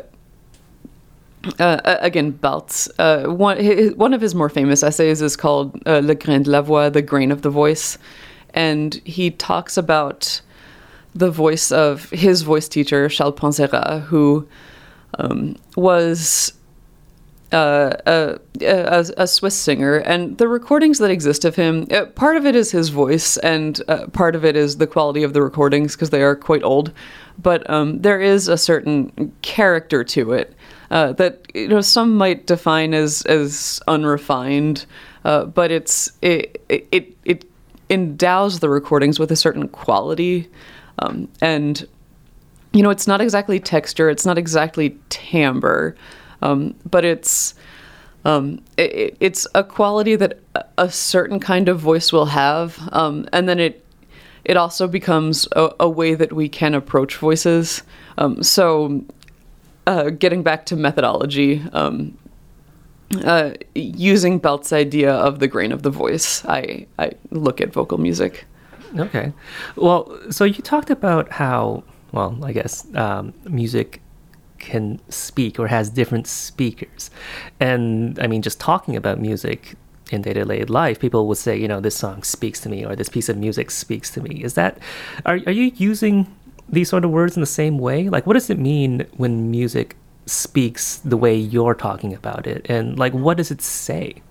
uh, 1.58 1.98
again 2.00 2.32
Barthes. 2.32 2.88
Uh, 2.98 3.24
one 3.24 3.58
his, 3.58 3.94
one 3.94 4.14
of 4.14 4.20
his 4.20 4.34
more 4.34 4.48
famous 4.48 4.82
essays 4.82 5.22
is 5.22 5.36
called 5.36 5.80
"Le 5.86 6.14
grain 6.14 6.42
de 6.42 6.50
la 6.50 6.62
voix," 6.62 6.90
the 6.90 7.02
grain 7.02 7.30
of 7.30 7.42
the 7.42 7.50
voice, 7.50 7.98
and 8.54 8.94
he 9.04 9.30
talks 9.30 9.76
about 9.76 10.40
the 11.14 11.30
voice 11.30 11.72
of 11.72 12.10
his 12.10 12.42
voice 12.42 12.68
teacher 12.68 13.08
Charles 13.08 13.34
Panzera, 13.34 14.02
who 14.02 14.46
um, 15.18 15.56
was 15.76 16.52
uh, 17.56 18.38
a, 18.60 19.14
a, 19.16 19.26
Swiss 19.26 19.56
singer, 19.56 19.96
and 19.96 20.36
the 20.36 20.46
recordings 20.46 20.98
that 20.98 21.10
exist 21.10 21.44
of 21.44 21.56
him, 21.56 21.86
uh, 21.90 22.04
part 22.06 22.36
of 22.36 22.44
it 22.44 22.54
is 22.54 22.70
his 22.70 22.90
voice, 22.90 23.38
and 23.38 23.80
uh, 23.88 24.06
part 24.08 24.34
of 24.34 24.44
it 24.44 24.56
is 24.56 24.76
the 24.76 24.86
quality 24.86 25.22
of 25.22 25.32
the 25.32 25.40
recordings 25.40 25.94
because 25.94 26.10
they 26.10 26.22
are 26.22 26.36
quite 26.36 26.62
old. 26.62 26.92
But 27.38 27.68
um, 27.70 28.02
there 28.02 28.20
is 28.20 28.48
a 28.48 28.58
certain 28.58 29.32
character 29.40 30.04
to 30.04 30.32
it 30.32 30.54
uh, 30.90 31.12
that 31.14 31.46
you 31.54 31.68
know 31.68 31.80
some 31.80 32.14
might 32.16 32.46
define 32.46 32.92
as 32.92 33.22
as 33.22 33.80
unrefined, 33.88 34.84
uh, 35.24 35.46
but 35.46 35.70
it's 35.70 36.12
it, 36.20 36.62
it 36.68 37.16
it 37.24 37.44
endows 37.88 38.60
the 38.60 38.68
recordings 38.68 39.18
with 39.18 39.32
a 39.32 39.36
certain 39.36 39.68
quality, 39.68 40.48
um, 40.98 41.28
and 41.40 41.88
you 42.72 42.82
know 42.82 42.90
it's 42.90 43.06
not 43.06 43.22
exactly 43.22 43.58
texture, 43.60 44.10
it's 44.10 44.26
not 44.26 44.36
exactly 44.36 44.98
timbre. 45.08 45.94
Um, 46.42 46.74
but 46.88 47.04
it's 47.04 47.54
um, 48.26 48.60
it, 48.76 49.16
it's 49.20 49.46
a 49.54 49.62
quality 49.62 50.16
that 50.16 50.40
a 50.78 50.90
certain 50.90 51.38
kind 51.38 51.68
of 51.68 51.78
voice 51.78 52.12
will 52.12 52.26
have, 52.26 52.76
um, 52.92 53.28
and 53.32 53.48
then 53.48 53.60
it 53.60 53.84
it 54.44 54.56
also 54.56 54.88
becomes 54.88 55.48
a, 55.52 55.70
a, 55.80 55.88
way 55.88 56.14
that 56.14 56.32
we 56.32 56.48
can 56.48 56.74
approach 56.74 57.16
voices. 57.16 57.82
Um, 58.16 58.42
so, 58.42 59.04
uh, 59.86 60.10
getting 60.10 60.42
back 60.42 60.66
to 60.66 60.76
methodology, 60.76 61.62
um, 61.72 62.16
uh, 63.24 63.52
using 63.74 64.38
Barthes's 64.38 64.72
idea 64.72 65.12
of 65.12 65.38
the 65.38 65.48
grain 65.48 65.70
of 65.70 65.82
the 65.82 65.90
voice, 65.90 66.44
I 66.46 66.86
I 66.98 67.12
look 67.30 67.60
at 67.60 67.72
vocal 67.72 67.98
music. 67.98 68.44
Okay, 68.98 69.32
well, 69.76 70.18
so 70.30 70.44
you 70.44 70.62
talked 70.62 70.90
about 70.90 71.30
how 71.30 71.84
well, 72.10 72.36
I 72.42 72.52
guess 72.52 72.86
um, 72.94 73.34
music 73.44 74.00
can 74.58 75.00
speak 75.08 75.58
or 75.58 75.68
has 75.68 75.90
different 75.90 76.26
speakers. 76.26 77.10
And 77.60 78.18
I 78.18 78.26
mean, 78.26 78.42
just 78.42 78.60
talking 78.60 78.96
about 78.96 79.18
music 79.20 79.74
in 80.10 80.22
day 80.22 80.32
to 80.32 80.44
day 80.44 80.64
life, 80.64 81.00
people 81.00 81.26
would 81.28 81.38
say, 81.38 81.56
you 81.56 81.68
know, 81.68 81.80
this 81.80 81.96
song 81.96 82.22
speaks 82.22 82.60
to 82.60 82.68
me 82.68 82.84
or 82.84 82.94
this 82.94 83.08
piece 83.08 83.28
of 83.28 83.36
music 83.36 83.70
speaks 83.70 84.10
to 84.10 84.20
me. 84.20 84.42
Is 84.42 84.54
that, 84.54 84.78
are, 85.24 85.40
are 85.46 85.52
you 85.52 85.72
using 85.76 86.26
these 86.68 86.88
sort 86.88 87.04
of 87.04 87.10
words 87.10 87.36
in 87.36 87.40
the 87.40 87.46
same 87.46 87.78
way? 87.78 88.08
Like, 88.08 88.26
what 88.26 88.34
does 88.34 88.50
it 88.50 88.58
mean 88.58 89.06
when 89.16 89.50
music 89.50 89.96
speaks 90.26 90.98
the 90.98 91.16
way 91.16 91.34
you're 91.36 91.74
talking 91.74 92.14
about 92.14 92.46
it? 92.46 92.66
And 92.68 92.98
like, 92.98 93.12
what 93.12 93.36
does 93.36 93.50
it 93.50 93.62
say? 93.62 94.22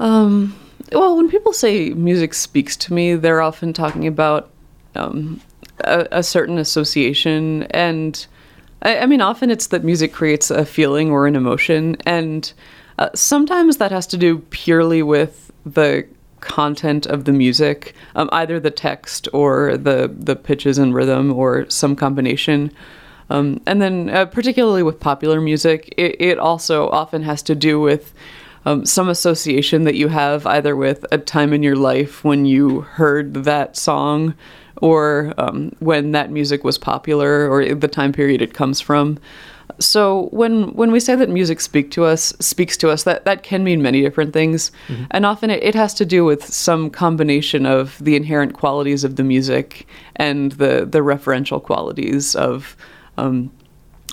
Um, 0.00 0.58
well, 0.92 1.16
when 1.16 1.28
people 1.28 1.52
say 1.52 1.90
music 1.90 2.34
speaks 2.34 2.76
to 2.76 2.94
me, 2.94 3.14
they're 3.14 3.42
often 3.42 3.72
talking 3.72 4.06
about 4.06 4.50
um, 4.94 5.40
a, 5.80 6.06
a 6.10 6.22
certain 6.22 6.58
association 6.58 7.64
and 7.70 8.26
I, 8.82 8.98
I, 8.98 9.06
mean, 9.06 9.20
often 9.20 9.50
it's 9.50 9.68
that 9.68 9.84
music 9.84 10.12
creates 10.12 10.50
a 10.50 10.64
feeling 10.64 11.10
or 11.10 11.26
an 11.26 11.36
emotion, 11.36 11.96
and 12.06 12.52
uh, 12.98 13.10
sometimes 13.14 13.78
that 13.78 13.90
has 13.90 14.06
to 14.08 14.16
do 14.16 14.38
purely 14.50 15.02
with 15.02 15.52
the 15.64 16.06
content 16.40 17.06
of 17.06 17.24
the 17.24 17.32
music, 17.32 17.94
um, 18.14 18.28
either 18.32 18.60
the 18.60 18.70
text 18.70 19.28
or 19.32 19.76
the 19.76 20.12
the 20.16 20.36
pitches 20.36 20.78
and 20.78 20.94
rhythm 20.94 21.32
or 21.32 21.68
some 21.68 21.96
combination. 21.96 22.72
Um, 23.30 23.60
and 23.66 23.82
then, 23.82 24.08
uh, 24.08 24.24
particularly 24.24 24.82
with 24.82 25.00
popular 25.00 25.40
music, 25.40 25.92
it, 25.98 26.18
it, 26.18 26.38
also 26.38 26.88
often 26.88 27.22
has 27.24 27.42
to 27.42 27.54
do 27.54 27.78
with 27.78 28.14
um, 28.64 28.86
some 28.86 29.10
association 29.10 29.84
that 29.84 29.96
you 29.96 30.08
have 30.08 30.46
either 30.46 30.74
with 30.74 31.04
a 31.12 31.18
time 31.18 31.52
in 31.52 31.62
your 31.62 31.76
life 31.76 32.24
when 32.24 32.46
you 32.46 32.80
heard 32.80 33.34
that 33.44 33.76
song 33.76 34.34
or 34.82 35.34
um, 35.38 35.72
when 35.78 36.12
that 36.12 36.30
music 36.30 36.64
was 36.64 36.78
popular 36.78 37.48
or 37.50 37.74
the 37.74 37.88
time 37.88 38.12
period 38.12 38.42
it 38.42 38.54
comes 38.54 38.80
from. 38.80 39.18
So 39.78 40.28
when 40.32 40.74
when 40.74 40.90
we 40.90 40.98
say 40.98 41.14
that 41.14 41.28
music 41.28 41.60
speak 41.60 41.90
to 41.92 42.04
us 42.04 42.32
speaks 42.40 42.76
to 42.78 42.90
us, 42.90 43.04
that, 43.04 43.24
that 43.26 43.42
can 43.42 43.62
mean 43.62 43.82
many 43.82 44.00
different 44.00 44.32
things, 44.32 44.72
mm-hmm. 44.88 45.04
and 45.10 45.26
often 45.26 45.50
it, 45.50 45.62
it 45.62 45.74
has 45.74 45.94
to 45.94 46.06
do 46.06 46.24
with 46.24 46.42
some 46.44 46.90
combination 46.90 47.66
of 47.66 47.98
the 48.02 48.16
inherent 48.16 48.54
qualities 48.54 49.04
of 49.04 49.16
the 49.16 49.22
music 49.22 49.86
and 50.16 50.52
the 50.52 50.86
the 50.90 51.00
referential 51.00 51.62
qualities 51.62 52.34
of, 52.34 52.76
um, 53.18 53.52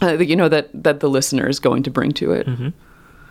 uh, 0.02 0.20
you 0.20 0.36
know 0.36 0.50
that 0.50 0.70
that 0.84 1.00
the 1.00 1.10
listener 1.10 1.48
is 1.48 1.60
going 1.60 1.84
to 1.84 1.90
bring 1.90 2.12
to 2.12 2.32
it. 2.32 2.48
Mm-hmm. 2.48 2.70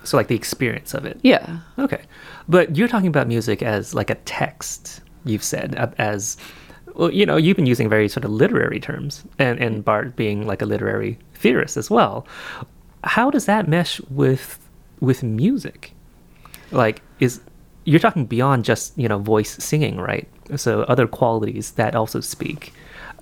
So 0.03 0.17
like 0.17 0.27
the 0.27 0.35
experience 0.35 0.93
of 0.93 1.05
it. 1.05 1.19
Yeah. 1.23 1.59
Okay. 1.79 2.01
But 2.47 2.75
you're 2.75 2.87
talking 2.87 3.07
about 3.07 3.27
music 3.27 3.61
as 3.63 3.93
like 3.93 4.09
a 4.09 4.15
text, 4.25 5.01
you've 5.25 5.43
said, 5.43 5.93
as 5.97 6.37
well, 6.95 7.11
you 7.11 7.25
know, 7.25 7.37
you've 7.37 7.57
been 7.57 7.65
using 7.65 7.89
very 7.89 8.07
sort 8.07 8.25
of 8.25 8.31
literary 8.31 8.79
terms 8.79 9.23
and, 9.37 9.59
and 9.59 9.83
Barthes 9.83 10.13
being 10.15 10.47
like 10.47 10.61
a 10.61 10.65
literary 10.65 11.19
theorist 11.33 11.77
as 11.77 11.89
well. 11.89 12.25
How 13.03 13.29
does 13.29 13.45
that 13.45 13.67
mesh 13.67 14.01
with 14.09 14.59
with 14.99 15.23
music? 15.23 15.93
Like 16.71 17.01
is 17.19 17.41
you're 17.85 17.99
talking 17.99 18.25
beyond 18.25 18.65
just, 18.65 18.97
you 18.97 19.07
know, 19.07 19.19
voice 19.19 19.63
singing, 19.63 19.97
right? 19.97 20.27
So 20.55 20.81
other 20.83 21.07
qualities 21.07 21.71
that 21.71 21.95
also 21.95 22.19
speak. 22.19 22.73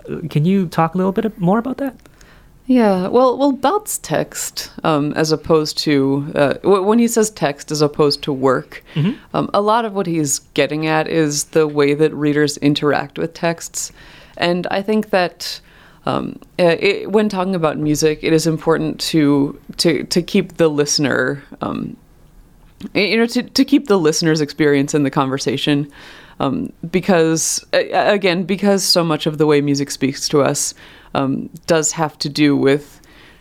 Uh, 0.09 0.21
Can 0.29 0.45
you 0.45 0.67
talk 0.67 0.95
a 0.95 0.97
little 0.97 1.11
bit 1.11 1.37
more 1.39 1.59
about 1.59 1.77
that? 1.77 1.95
Yeah, 2.65 3.07
well, 3.07 3.37
well, 3.37 3.51
Barthes's 3.51 3.97
text, 3.97 4.71
um, 4.85 5.11
as 5.13 5.33
opposed 5.33 5.77
to 5.79 6.31
uh, 6.33 6.53
when 6.63 6.97
he 6.97 7.09
says 7.09 7.29
text 7.29 7.71
as 7.71 7.81
opposed 7.81 8.21
to 8.23 8.31
work, 8.31 8.83
um, 9.33 9.49
a 9.53 9.59
lot 9.59 9.83
of 9.83 9.93
what 9.93 10.07
he's 10.07 10.39
getting 10.53 10.87
at 10.87 11.07
is 11.09 11.45
the 11.45 11.67
way 11.67 11.93
that 11.93 12.13
readers 12.13 12.55
interact 12.57 13.19
with 13.19 13.33
texts, 13.33 13.91
and 14.37 14.65
I 14.67 14.81
think 14.81 15.09
that 15.09 15.59
um, 16.05 16.39
uh, 16.57 16.77
it, 16.79 17.11
when 17.11 17.27
talking 17.27 17.53
about 17.53 17.77
music, 17.77 18.19
it 18.21 18.31
is 18.31 18.47
important 18.47 18.97
to 19.11 19.59
to 19.77 20.05
to 20.05 20.21
keep 20.21 20.55
the 20.55 20.69
listener, 20.69 21.43
um, 21.61 21.97
you 22.93 23.17
know, 23.17 23.25
to 23.25 23.43
to 23.43 23.65
keep 23.65 23.87
the 23.87 23.99
listener's 23.99 24.39
experience 24.39 24.93
in 24.93 25.03
the 25.03 25.11
conversation 25.11 25.91
um, 26.39 26.71
because 26.91 27.65
again 27.73 28.43
because 28.43 28.83
so 28.83 29.03
much 29.03 29.25
of 29.25 29.37
the 29.37 29.45
way 29.45 29.61
music 29.61 29.91
speaks 29.91 30.27
to 30.29 30.41
us 30.41 30.73
um, 31.13 31.49
does 31.67 31.91
have 31.93 32.17
to 32.19 32.29
do 32.29 32.55
with 32.55 32.99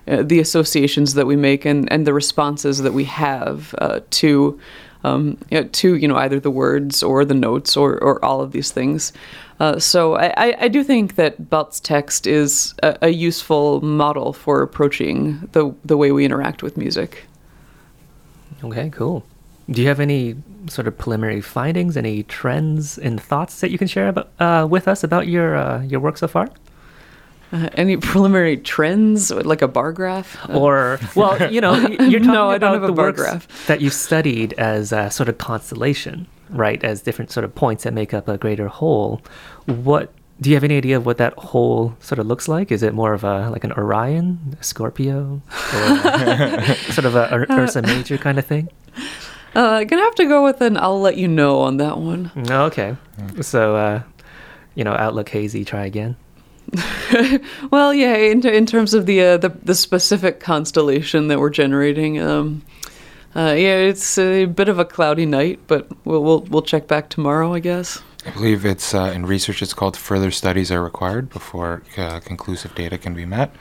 uh, 0.09 0.23
the 0.23 0.41
associations 0.41 1.15
that 1.15 1.27
we 1.27 1.37
make 1.37 1.65
and, 1.65 1.91
and 1.93 2.07
the 2.07 2.13
responses 2.15 2.79
that 2.83 2.93
we 2.93 3.05
have 3.05 3.75
uh, 3.79 4.01
to 4.11 4.59
um, 5.05 5.37
you 5.51 5.61
know, 5.61 5.69
to 5.69 5.97
you 5.97 6.07
know 6.07 6.17
either 6.17 6.39
the 6.41 6.51
words 6.51 7.03
or 7.03 7.25
the 7.25 7.35
notes 7.35 7.77
or, 7.77 7.99
or 8.03 8.25
all 8.25 8.41
of 8.41 8.53
these 8.53 8.71
things. 8.71 9.13
Uh, 9.61 9.79
so 9.79 10.15
I, 10.17 10.57
I- 10.61 10.69
do 10.69 10.83
think 10.83 11.15
that 11.17 11.49
Barthes's 11.51 11.81
text 11.81 12.27
is 12.27 12.75
a, 12.83 12.99
a 13.03 13.09
useful 13.09 13.81
model 13.81 14.33
for 14.33 14.63
approaching 14.63 15.49
the 15.53 15.75
the 15.85 15.97
way 15.97 16.13
we 16.13 16.25
interact 16.25 16.63
with 16.63 16.77
music. 16.77 17.27
Okay, 18.65 18.91
cool. 18.91 19.25
Do 19.71 19.83
you 19.83 19.89
have 19.89 20.01
any 20.01 20.37
sort 20.69 20.87
of 20.87 20.97
preliminary 20.97 21.41
findings, 21.41 21.97
any 21.97 22.23
trends 22.25 22.99
and 22.99 23.21
thoughts 23.21 23.61
that 23.61 23.71
you 23.71 23.79
can 23.79 23.89
share 23.89 24.09
about 24.09 24.31
uh, 24.39 24.67
with 24.71 24.87
us 24.89 25.03
about 25.05 25.27
your 25.27 25.57
uh, 25.57 25.83
your 25.83 26.01
work 26.01 26.17
so 26.19 26.29
far? 26.29 26.49
Uh, 27.53 27.69
any 27.75 27.97
preliminary 27.97 28.57
trends, 28.57 29.31
like 29.31 29.61
a 29.63 29.69
bar 29.69 29.93
graph? 29.93 30.37
Uh, 30.49 30.59
Or 30.59 30.99
well, 31.17 31.51
you 31.53 31.61
know, 31.61 31.75
you're 31.75 31.91
talking 32.21 32.27
No, 32.27 32.51
I 32.51 32.59
don't 32.59 32.71
about 32.71 32.75
have 32.75 32.83
a 32.85 32.87
the 32.89 32.93
bar 32.93 33.07
works 33.07 33.21
graph. 33.21 33.67
that 33.67 33.81
you 33.81 33.91
studied 33.91 34.55
as 34.55 34.93
a 34.93 35.11
sort 35.11 35.29
of 35.29 35.39
constellation, 35.39 36.27
right? 36.51 36.83
As 36.83 37.03
different 37.03 37.31
sort 37.31 37.45
of 37.45 37.55
points 37.55 37.85
that 37.85 37.93
make 37.93 38.15
up 38.15 38.27
a 38.29 38.39
greater 38.39 38.69
whole. 38.69 39.21
What 39.67 40.13
do 40.41 40.51
you 40.51 40.57
have 40.57 40.65
any 40.65 40.77
idea 40.77 40.97
of 40.97 41.07
what 41.07 41.19
that 41.19 41.35
whole 41.35 41.95
sort 42.01 42.19
of 42.19 42.27
looks 42.27 42.49
like? 42.49 42.73
Is 42.73 42.83
it 42.83 42.95
more 42.95 43.13
of 43.13 43.23
a 43.23 43.49
like 43.51 43.63
an 43.65 43.73
Orion, 43.73 44.57
a 44.61 44.65
Scorpio, 44.65 45.41
or 45.73 46.65
sort 46.93 47.05
of 47.05 47.15
a 47.15 47.33
Ur- 47.33 47.47
Ursa 47.51 47.83
Major 47.83 48.19
kind 48.19 48.39
of 48.39 48.47
thing? 48.47 48.69
Uh, 49.55 49.85
gonna 49.85 50.03
have 50.03 50.15
to 50.17 50.25
go 50.25 50.43
with 50.43 50.61
an 50.63 50.77
I'll 50.79 51.01
let 51.01 51.17
you 51.19 51.29
know 51.29 51.61
on 51.61 51.77
that 51.77 51.99
one. 51.99 52.31
Oh, 52.51 52.65
Okay, 52.65 52.97
so 53.41 53.77
uh, 53.77 54.03
you 54.75 54.83
know, 54.85 54.95
Outlook 54.95 55.29
hazy. 55.29 55.65
Try 55.65 55.85
again. 55.85 56.17
Well, 57.71 57.93
yeah, 57.93 58.17
in, 58.17 58.47
in 58.47 58.67
terms 58.67 58.95
of 58.95 59.07
the, 59.07 59.23
uh, 59.23 59.37
the 59.37 59.51
the 59.63 59.75
specific 59.75 60.41
constellation 60.41 61.29
that 61.29 61.39
we're 61.39 61.51
generating, 61.51 62.21
um, 62.21 62.63
uh, 63.35 63.55
yeah, 63.57 63.77
it's 63.77 64.19
a 64.19 64.47
bit 64.47 64.69
of 64.69 64.79
a 64.79 64.85
cloudy 64.85 65.27
night, 65.27 65.61
but 65.67 65.87
we'll 66.05 66.23
we'll, 66.23 66.41
we'll 66.41 66.63
check 66.63 66.89
back 66.89 67.09
tomorrow, 67.09 67.53
I 67.55 67.61
guess. 67.61 68.03
I 68.25 68.31
believe 68.31 68.65
it's 68.65 68.95
uh, 68.95 69.13
in 69.15 69.27
research. 69.27 69.63
It's 69.63 69.75
called 69.75 69.97
further 69.97 70.31
studies 70.31 70.71
are 70.71 70.83
required 70.83 71.29
before 71.29 71.83
uh, 71.97 72.21
conclusive 72.21 72.75
data 72.75 72.97
can 72.97 73.15
be 73.15 73.27
met. 73.27 73.53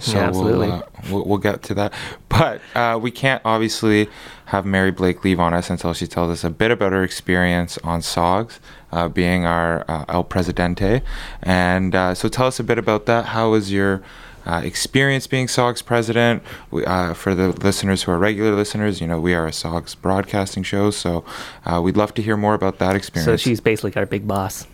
So 0.00 0.14
Yeah, 0.14 0.26
absolutely. 0.26 0.68
We'll, 0.68 0.76
uh, 0.76 0.82
we'll 1.10 1.24
we'll 1.26 1.38
get 1.38 1.62
to 1.64 1.74
that, 1.74 1.92
but 2.28 2.60
uh, 2.74 2.98
we 3.00 3.10
can't 3.10 3.42
obviously 3.44 4.08
have 4.46 4.66
Mary 4.66 4.90
Blake 4.90 5.22
leave 5.24 5.38
on 5.38 5.54
us 5.54 5.70
until 5.70 5.94
she 5.94 6.06
tells 6.06 6.30
us 6.30 6.44
a 6.44 6.50
bit 6.50 6.70
about 6.70 6.92
her 6.92 7.04
experience 7.04 7.78
on 7.84 8.02
SOGS, 8.02 8.58
uh, 8.92 9.08
being 9.08 9.44
our 9.44 9.84
uh, 9.88 10.04
El 10.08 10.24
Presidente, 10.24 11.02
and 11.42 11.94
uh, 11.94 12.14
so 12.14 12.28
tell 12.28 12.46
us 12.46 12.60
a 12.60 12.64
bit 12.64 12.78
about 12.78 13.06
that. 13.06 13.26
How 13.26 13.50
was 13.50 13.72
your 13.72 14.02
uh, 14.46 14.62
experience 14.64 15.26
being 15.26 15.48
SOGS 15.48 15.82
president. 15.82 16.42
We, 16.70 16.84
uh, 16.84 17.14
for 17.14 17.34
the 17.34 17.48
listeners 17.48 18.02
who 18.02 18.12
are 18.12 18.18
regular 18.18 18.54
listeners, 18.54 19.00
you 19.00 19.06
know, 19.06 19.20
we 19.20 19.34
are 19.34 19.46
a 19.46 19.52
SOGS 19.52 19.94
broadcasting 19.94 20.62
show, 20.62 20.90
so 20.90 21.24
uh, 21.64 21.80
we'd 21.82 21.96
love 21.96 22.14
to 22.14 22.22
hear 22.22 22.36
more 22.36 22.54
about 22.54 22.78
that 22.78 22.96
experience. 22.96 23.26
So 23.26 23.36
she's 23.36 23.60
basically 23.60 23.94
our 23.96 24.06
big 24.06 24.26
boss. 24.26 24.66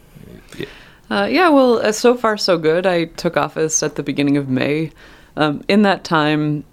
Uh, 1.09 1.29
yeah, 1.31 1.49
well, 1.49 1.79
uh, 1.79 1.93
so 1.93 2.17
far 2.17 2.37
so 2.37 2.59
good. 2.59 2.85
I 2.85 3.05
took 3.05 3.37
office 3.37 3.83
at 3.83 3.95
the 3.95 4.03
beginning 4.03 4.37
of 4.37 4.49
May. 4.49 4.91
Um, 5.37 5.63
in 5.69 5.83
that 5.83 6.03
time, 6.03 6.65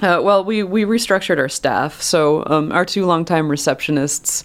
uh, 0.00 0.20
well, 0.22 0.44
we, 0.44 0.62
we 0.62 0.84
restructured 0.84 1.38
our 1.38 1.48
staff. 1.48 2.00
So 2.00 2.44
um, 2.46 2.70
our 2.70 2.84
two 2.84 3.04
longtime 3.04 3.48
receptionists, 3.48 4.44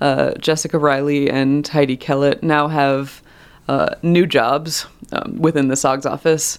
uh, 0.00 0.32
Jessica 0.34 0.78
Riley 0.78 1.30
and 1.30 1.66
Heidi 1.66 1.96
Kellett, 1.96 2.42
now 2.42 2.68
have 2.68 3.22
uh, 3.68 3.94
new 4.02 4.26
jobs 4.26 4.86
um, 5.12 5.36
within 5.38 5.68
the 5.68 5.76
SOGS 5.76 6.06
office. 6.06 6.58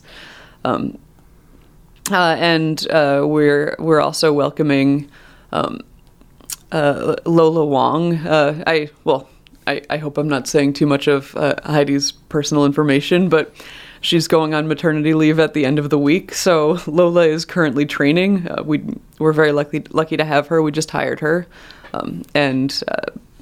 Um, 0.64 0.98
uh, 2.12 2.36
and 2.40 2.90
uh, 2.92 3.24
we're 3.26 3.76
we're 3.80 4.02
also 4.02 4.34
welcoming 4.34 5.10
um, 5.52 5.82
uh, 6.72 7.16
Lola 7.26 7.66
Wong. 7.66 8.16
Uh, 8.16 8.64
I 8.68 8.90
well, 9.04 9.30
I, 9.68 9.82
I 9.90 9.98
hope 9.98 10.18
I'm 10.18 10.30
not 10.30 10.48
saying 10.48 10.74
too 10.74 10.86
much 10.86 11.08
of 11.08 11.32
Heidi's 11.32 12.12
personal 12.12 12.66
information, 12.66 13.30
but 13.30 13.54
she's 14.02 14.28
going 14.28 14.54
on 14.54 14.68
maternity 14.68 15.14
leave 15.14 15.40
at 15.40 15.54
the 15.54 15.66
end 15.66 15.80
of 15.80 15.90
the 15.90 15.98
week. 15.98 16.34
So 16.34 16.80
Lola 16.88 17.28
is 17.28 17.46
currently 17.46 17.86
training. 17.86 18.48
Uh, 18.50 18.64
we 18.64 18.84
we're 19.20 19.34
very 19.34 19.52
lucky 19.52 19.84
lucky 19.92 20.18
to 20.18 20.26
have 20.26 20.48
her. 20.48 20.62
We 20.62 20.72
just 20.72 20.92
hired 20.92 21.20
her, 21.22 21.48
um, 21.94 22.24
and 22.34 22.82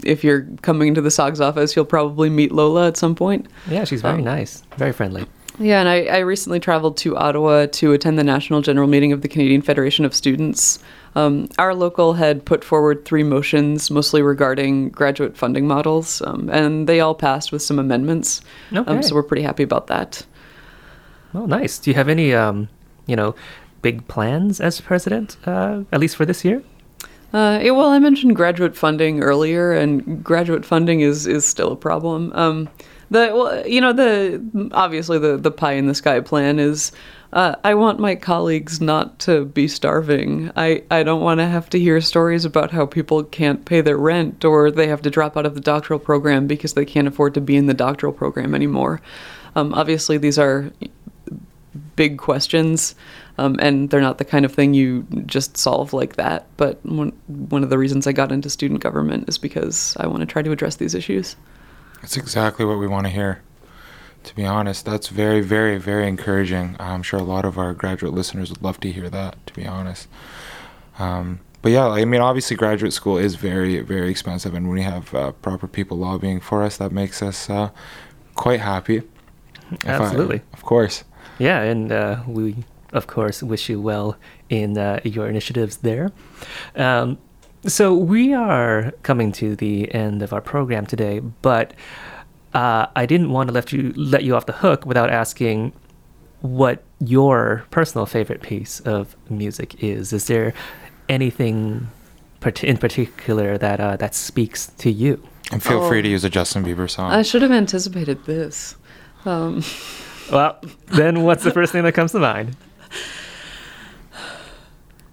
if 0.04 0.24
you're 0.24 0.48
coming 0.62 0.88
into 0.88 1.02
the 1.02 1.12
SOGS 1.12 1.42
office, 1.42 1.76
you'll 1.76 1.86
probably 1.86 2.30
meet 2.30 2.52
Lola 2.52 2.88
at 2.88 2.98
some 2.98 3.16
point. 3.16 3.48
Yeah, 3.70 3.84
she's 3.84 4.02
very 4.02 4.20
Um, 4.20 4.24
nice, 4.24 4.64
very 4.78 4.92
friendly. 4.92 5.26
Yeah, 5.62 5.82
and 5.82 5.90
I, 5.90 6.04
I 6.06 6.18
recently 6.20 6.62
traveled 6.62 6.96
to 6.98 7.18
Ottawa 7.18 7.66
to 7.66 7.92
attend 7.92 8.18
the 8.18 8.24
National 8.24 8.62
General 8.62 8.88
Meeting 8.88 9.12
of 9.12 9.22
the 9.22 9.28
Canadian 9.28 9.62
Federation 9.62 10.06
of 10.06 10.16
Students. 10.16 10.80
Um, 11.16 11.50
our 11.58 11.76
local 11.76 12.14
had 12.14 12.46
put 12.46 12.64
forward 12.64 13.04
three 13.04 13.24
motions, 13.24 13.92
mostly 13.92 14.22
regarding 14.22 14.90
graduate 14.90 15.36
funding 15.36 15.68
models, 15.68 16.22
um, 16.22 16.50
and 16.50 16.88
they 16.88 17.02
all 17.02 17.14
passed 17.16 17.52
with 17.52 17.62
some 17.62 17.78
amendments. 17.78 18.42
Okay. 18.72 18.90
Um, 18.90 19.04
so 19.04 19.16
we're 19.16 19.24
pretty 19.24 19.42
happy 19.44 19.64
about 19.64 19.88
that. 19.88 20.26
Oh, 21.34 21.46
nice. 21.46 21.78
Do 21.78 21.92
you 21.92 21.96
have 21.96 22.08
any, 22.08 22.34
um, 22.34 22.70
you 23.06 23.18
know, 23.18 23.36
big 23.82 24.08
plans 24.08 24.62
as 24.62 24.80
president, 24.80 25.36
uh, 25.46 25.82
at 25.92 26.00
least 26.00 26.16
for 26.16 26.26
this 26.26 26.46
year? 26.46 26.64
Uh, 27.32 27.60
yeah, 27.62 27.72
well, 27.72 27.90
I 27.90 28.00
mentioned 28.00 28.36
graduate 28.36 28.76
funding 28.76 29.22
earlier, 29.22 29.72
and 29.72 30.24
graduate 30.24 30.66
funding 30.66 31.02
is, 31.02 31.28
is 31.28 31.46
still 31.46 31.72
a 31.72 31.76
problem. 31.76 32.32
Um, 32.34 32.70
the 33.12 33.32
well, 33.34 33.68
you 33.68 33.82
know 33.82 33.94
the 33.94 34.70
obviously 34.72 35.18
the 35.18 35.38
the 35.38 35.52
pie 35.52 35.74
in 35.74 35.88
the 35.88 35.96
sky 35.96 36.20
plan 36.20 36.60
is. 36.60 36.92
Uh, 37.32 37.54
I 37.64 37.76
want 37.76 38.00
my 38.00 38.16
colleagues 38.16 38.82
not 38.82 39.20
to 39.20 39.46
be 39.46 39.68
starving. 39.68 40.52
I, 40.56 40.82
I 40.90 41.04
don't 41.04 41.22
want 41.22 41.40
to 41.40 41.46
have 41.46 41.70
to 41.70 41.80
hear 41.80 42.02
stories 42.02 42.44
about 42.44 42.72
how 42.72 42.88
people 42.88 43.24
can't 43.24 43.66
pay 43.66 43.82
their 43.82 44.00
rent 44.00 44.44
or 44.44 44.72
they 44.72 44.88
have 44.88 45.04
to 45.04 45.12
drop 45.12 45.38
out 45.38 45.46
of 45.46 45.54
the 45.54 45.62
doctoral 45.62 46.00
program 46.00 46.48
because 46.48 46.74
they 46.74 46.86
can't 46.86 47.08
afford 47.08 47.36
to 47.36 47.42
be 47.42 47.56
in 47.56 47.68
the 47.68 47.76
doctoral 47.76 48.14
program 48.14 48.56
anymore. 48.56 49.00
Um, 49.56 49.76
obviously, 49.76 50.18
these 50.18 50.40
are 50.40 50.72
big 51.96 52.18
questions, 52.18 52.96
um, 53.38 53.58
and 53.62 53.90
they're 53.90 54.02
not 54.02 54.18
the 54.18 54.26
kind 54.26 54.46
of 54.46 54.54
thing 54.54 54.74
you 54.74 55.06
just 55.26 55.58
solve 55.58 55.94
like 55.94 56.16
that. 56.16 56.46
But 56.58 56.84
one, 56.86 57.12
one 57.28 57.64
of 57.64 57.70
the 57.70 57.78
reasons 57.78 58.08
I 58.08 58.12
got 58.12 58.32
into 58.32 58.50
student 58.50 58.82
government 58.82 59.30
is 59.30 59.38
because 59.38 59.96
I 60.00 60.08
want 60.08 60.22
to 60.22 60.26
try 60.26 60.42
to 60.42 60.52
address 60.52 60.78
these 60.78 60.96
issues. 60.96 61.36
That's 62.02 62.18
exactly 62.18 62.66
what 62.66 62.80
we 62.80 62.88
want 62.88 63.06
to 63.08 63.12
hear. 63.12 63.42
To 64.26 64.36
be 64.36 64.46
honest, 64.46 64.86
that's 64.86 65.08
very, 65.08 65.40
very, 65.42 65.78
very 65.78 66.08
encouraging. 66.08 66.76
I'm 66.80 67.04
sure 67.04 67.20
a 67.20 67.24
lot 67.24 67.46
of 67.46 67.58
our 67.58 67.74
graduate 67.74 68.14
listeners 68.14 68.50
would 68.50 68.62
love 68.62 68.80
to 68.82 68.92
hear 68.92 69.10
that. 69.10 69.38
To 69.48 69.54
be 69.54 69.66
honest, 69.66 70.08
um, 70.98 71.40
but 71.62 71.72
yeah, 71.72 71.88
I 71.88 72.06
mean, 72.06 72.22
obviously, 72.22 72.56
graduate 72.56 72.94
school 72.94 73.18
is 73.18 73.36
very, 73.36 73.80
very 73.82 74.10
expensive, 74.10 74.54
and 74.54 74.68
when 74.68 74.76
we 74.76 74.84
have 74.84 75.14
uh, 75.14 75.32
proper 75.32 75.68
people 75.68 75.98
lobbying 75.98 76.40
for 76.40 76.64
us, 76.64 76.78
that 76.78 76.92
makes 76.92 77.22
us 77.22 77.50
uh, 77.50 77.70
quite 78.36 78.60
happy. 78.62 79.04
If 79.72 79.86
I- 79.86 79.92
Absolutely. 79.92 80.42
of 80.54 80.64
course. 80.64 81.04
Yeah, 81.40 81.62
and 81.62 81.92
uh, 81.92 82.22
we, 82.28 82.56
of 82.94 83.08
course, 83.08 83.42
wish 83.42 83.70
you 83.70 83.82
well 83.82 84.18
in 84.50 84.78
uh, 84.78 85.00
your 85.04 85.28
initiatives 85.28 85.78
there. 85.78 86.12
Um, 86.76 87.18
so 87.66 87.94
we 87.96 88.34
are 88.34 88.92
coming 89.04 89.32
to 89.34 89.56
the 89.56 89.94
end 89.94 90.22
of 90.22 90.32
our 90.34 90.42
program 90.42 90.86
today, 90.86 91.20
but 91.20 91.74
uh, 92.54 92.88
I 92.96 93.06
didn't 93.06 93.32
want 93.32 93.48
to 93.50 93.54
let 93.54 93.72
you 93.74 93.94
let 93.96 94.24
you 94.24 94.36
off 94.36 94.46
the 94.46 94.54
hook 94.54 94.86
without 94.86 95.10
asking 95.10 95.74
what 96.42 96.84
your 97.00 97.66
personal 97.70 98.06
favorite 98.06 98.42
piece 98.42 98.80
of 98.82 99.16
music 99.30 99.84
is. 99.84 100.14
Is 100.14 100.28
there 100.28 100.54
anything 101.10 101.90
in 102.64 102.78
particular 102.78 103.58
that 103.58 103.80
uh, 103.82 103.98
that 103.98 104.16
speaks 104.16 104.68
to 104.78 104.90
you. 104.90 105.22
And 105.52 105.62
feel 105.62 105.84
Oh. 105.84 105.90
free 105.90 106.02
to 106.02 106.08
use 106.08 106.24
a 106.24 106.30
Justin 106.30 106.64
Bieber 106.64 106.90
song. 106.90 107.12
I 107.12 107.22
should 107.24 107.42
have 107.42 107.52
anticipated 107.52 108.24
this. 108.26 108.76
Um, 109.26 109.62
Well, 110.32 110.60
then 110.88 111.24
what's 111.24 111.44
the 111.44 111.52
first 111.52 111.72
thing 111.72 111.84
that 111.84 111.94
comes 111.94 112.12
to 112.12 112.20
mind? 112.20 112.56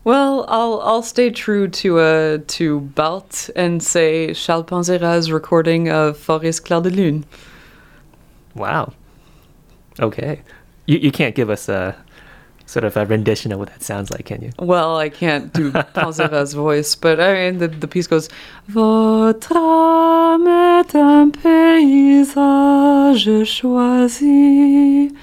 well, 0.05 0.45
I'll 0.49 0.81
I'll 0.83 1.03
stay 1.03 1.31
true 1.31 1.69
to 1.69 1.99
uh, 1.99 2.39
to 2.47 2.81
Barthes 2.81 3.49
and 3.51 3.83
say 3.83 4.35
Charles 4.35 4.67
Panzera's 4.67 5.31
recording 5.31 5.89
of 5.89 6.19
Fauré's 6.19 6.61
Clair 6.61 6.83
de 6.83 6.91
Lune. 6.91 7.25
Wow. 8.55 8.93
Okay. 10.01 10.43
You 10.87 10.99
you 10.99 11.11
can't 11.13 11.35
give 11.35 11.51
us 11.51 11.69
a 11.69 11.97
sort 12.67 12.85
of 12.85 12.97
a 12.97 13.07
rendition 13.07 13.53
of 13.53 13.59
what 13.59 13.69
that 13.69 13.83
sounds 13.83 14.11
like, 14.11 14.27
can 14.27 14.43
you? 14.43 14.51
Well, 14.59 14.99
I 14.99 15.09
can't 15.09 15.53
do 15.53 15.73
Panzera's 15.73 16.53
voice, 16.53 16.95
but 16.95 17.21
I 17.21 17.33
mean 17.35 17.59
the, 17.59 17.69
the 17.69 17.89
piece 17.89 18.07
goes 18.07 18.29
Votre 18.69 19.55
âme 19.55 20.81
est 20.81 20.95
un 20.95 21.31
paysage 21.31 22.35
choisi. 23.45 25.17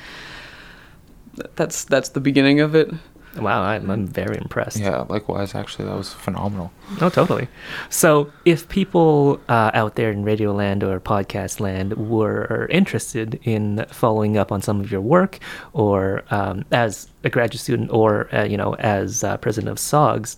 That's 1.55 1.83
that's 1.85 2.09
the 2.09 2.19
beginning 2.19 2.59
of 2.59 2.75
it. 2.75 2.91
Wow, 3.35 3.63
I'm, 3.63 3.89
I'm 3.89 4.05
very 4.05 4.37
impressed. 4.37 4.77
yeah, 4.77 5.05
likewise. 5.09 5.55
Actually, 5.55 5.85
that 5.85 5.97
was 5.97 6.13
phenomenal. 6.13 6.71
Oh, 7.01 7.09
totally. 7.09 7.47
So, 7.89 8.31
if 8.45 8.69
people 8.69 9.41
uh, 9.49 9.71
out 9.73 9.95
there 9.95 10.11
in 10.11 10.23
Radio 10.23 10.53
Land 10.53 10.83
or 10.83 10.99
Podcast 10.99 11.59
Land 11.59 11.93
were 11.93 12.67
interested 12.69 13.39
in 13.43 13.85
following 13.89 14.37
up 14.37 14.51
on 14.51 14.61
some 14.61 14.79
of 14.79 14.91
your 14.91 15.01
work, 15.01 15.39
or 15.73 16.23
um, 16.29 16.63
as 16.71 17.09
a 17.23 17.29
graduate 17.29 17.59
student, 17.59 17.89
or 17.91 18.33
uh, 18.35 18.43
you 18.43 18.55
know, 18.55 18.75
as 18.75 19.23
uh, 19.23 19.35
president 19.37 19.71
of 19.71 19.79
SOGS, 19.79 20.35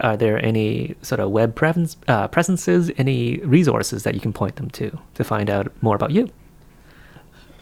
are 0.00 0.16
there 0.16 0.44
any 0.44 0.96
sort 1.02 1.20
of 1.20 1.30
web 1.30 1.54
presence, 1.54 1.96
uh, 2.08 2.26
presences, 2.26 2.90
any 2.98 3.38
resources 3.38 4.02
that 4.02 4.14
you 4.14 4.20
can 4.20 4.32
point 4.32 4.56
them 4.56 4.70
to 4.70 4.98
to 5.14 5.22
find 5.22 5.48
out 5.48 5.72
more 5.82 5.94
about 5.94 6.10
you? 6.10 6.28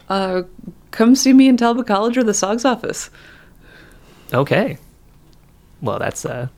Uh, 0.08 0.42
come 0.92 1.14
see 1.14 1.32
me 1.32 1.48
in 1.48 1.56
Talbot 1.56 1.86
College 1.86 2.16
or 2.16 2.24
the 2.24 2.34
SOGS 2.34 2.64
office. 2.64 3.10
Okay. 4.32 4.78
Well, 5.80 5.98
that's 5.98 6.24
uh, 6.24 6.48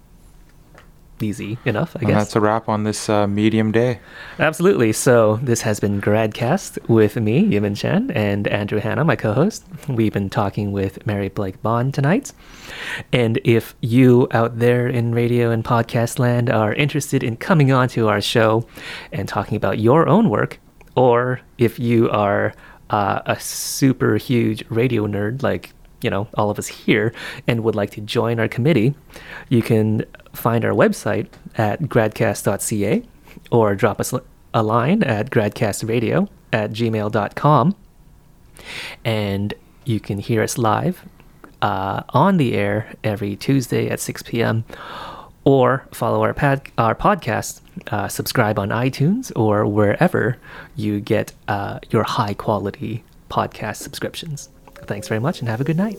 easy 1.21 1.57
enough, 1.65 1.97
I 1.97 2.01
And 2.01 2.09
guess. 2.09 2.17
that's 2.19 2.37
a 2.37 2.41
wrap 2.41 2.69
on 2.69 2.85
this 2.85 3.09
uh, 3.09 3.27
medium 3.27 3.73
day. 3.73 4.01
Absolutely. 4.39 4.93
So 4.93 5.37
this 5.43 5.63
has 5.63 5.81
been 5.81 6.01
Gradcast 6.01 6.89
with 6.89 7.17
me, 7.17 7.43
Yimin 7.45 7.77
Chen, 7.77 8.11
and 8.11 8.47
Andrew 8.49 8.79
Hanna, 8.81 9.05
my 9.05 9.17
co-host. 9.17 9.65
We've 9.89 10.13
been 10.13 10.29
talking 10.31 10.73
with 10.73 11.07
Mary 11.07 11.29
Blake 11.29 11.63
Bond 11.63 11.95
tonight. 11.95 12.33
And 13.13 13.41
if 13.45 13.75
you 13.81 14.29
out 14.33 14.59
there 14.59 14.87
in 14.87 15.15
radio 15.15 15.51
and 15.51 15.65
podcast 15.65 16.19
land 16.19 16.51
are 16.51 16.75
interested 16.75 17.23
in 17.23 17.37
coming 17.37 17.73
on 17.73 17.89
to 17.91 18.09
our 18.09 18.21
show 18.21 18.67
and 19.13 19.29
talking 19.29 19.57
about 19.57 19.79
your 19.79 20.09
own 20.09 20.29
work, 20.29 20.61
or 20.97 21.41
if 21.59 21.79
you 21.79 22.11
are 22.11 22.53
uh, 22.91 23.21
a 23.27 23.41
super 23.41 24.17
huge 24.17 24.63
radio 24.69 25.07
nerd 25.07 25.43
like 25.43 25.73
you 26.05 26.11
know 26.11 26.29
all 26.35 26.51
of 26.51 26.59
us 26.59 26.69
here 26.69 27.13
and 27.49 27.65
would 27.65 27.75
like 27.75 27.91
to 27.91 28.01
join 28.03 28.39
our 28.39 28.47
committee 28.47 28.95
you 29.49 29.63
can 29.63 30.05
find 30.35 30.65
our 30.65 30.73
website 30.73 31.27
at 31.57 31.81
gradcast.ca 31.83 33.03
or 33.51 33.75
drop 33.75 33.99
us 33.99 34.13
a 34.53 34.63
line 34.63 35.03
at 35.03 35.31
gradcastradio 35.31 36.29
at 36.53 36.71
gmail.com 36.71 37.75
and 39.05 39.55
you 39.85 39.99
can 39.99 40.19
hear 40.19 40.43
us 40.43 40.59
live 40.59 41.09
uh, 41.63 42.03
on 42.11 42.37
the 42.37 42.55
air 42.55 42.95
every 43.03 43.35
tuesday 43.35 43.89
at 43.89 43.99
6 43.99 44.23
p.m 44.25 44.65
or 45.45 45.87
follow 45.93 46.23
our, 46.23 46.35
pad- 46.35 46.71
our 46.77 46.95
podcast 46.95 47.63
uh, 47.89 48.09
subscribe 48.09 48.59
on 48.59 48.69
itunes 48.69 49.33
or 49.35 49.67
wherever 49.67 50.37
you 50.77 51.01
get 51.01 51.33
uh, 51.49 51.79
your 51.91 52.03
high 52.03 52.35
quality 52.35 53.03
podcast 53.31 53.77
subscriptions 53.77 54.51
thanks 54.85 55.09
very 55.09 55.21
much 55.21 55.41
and 55.41 55.49
have 55.49 55.61
a 55.61 55.65
good 55.65 55.77
night 55.77 55.99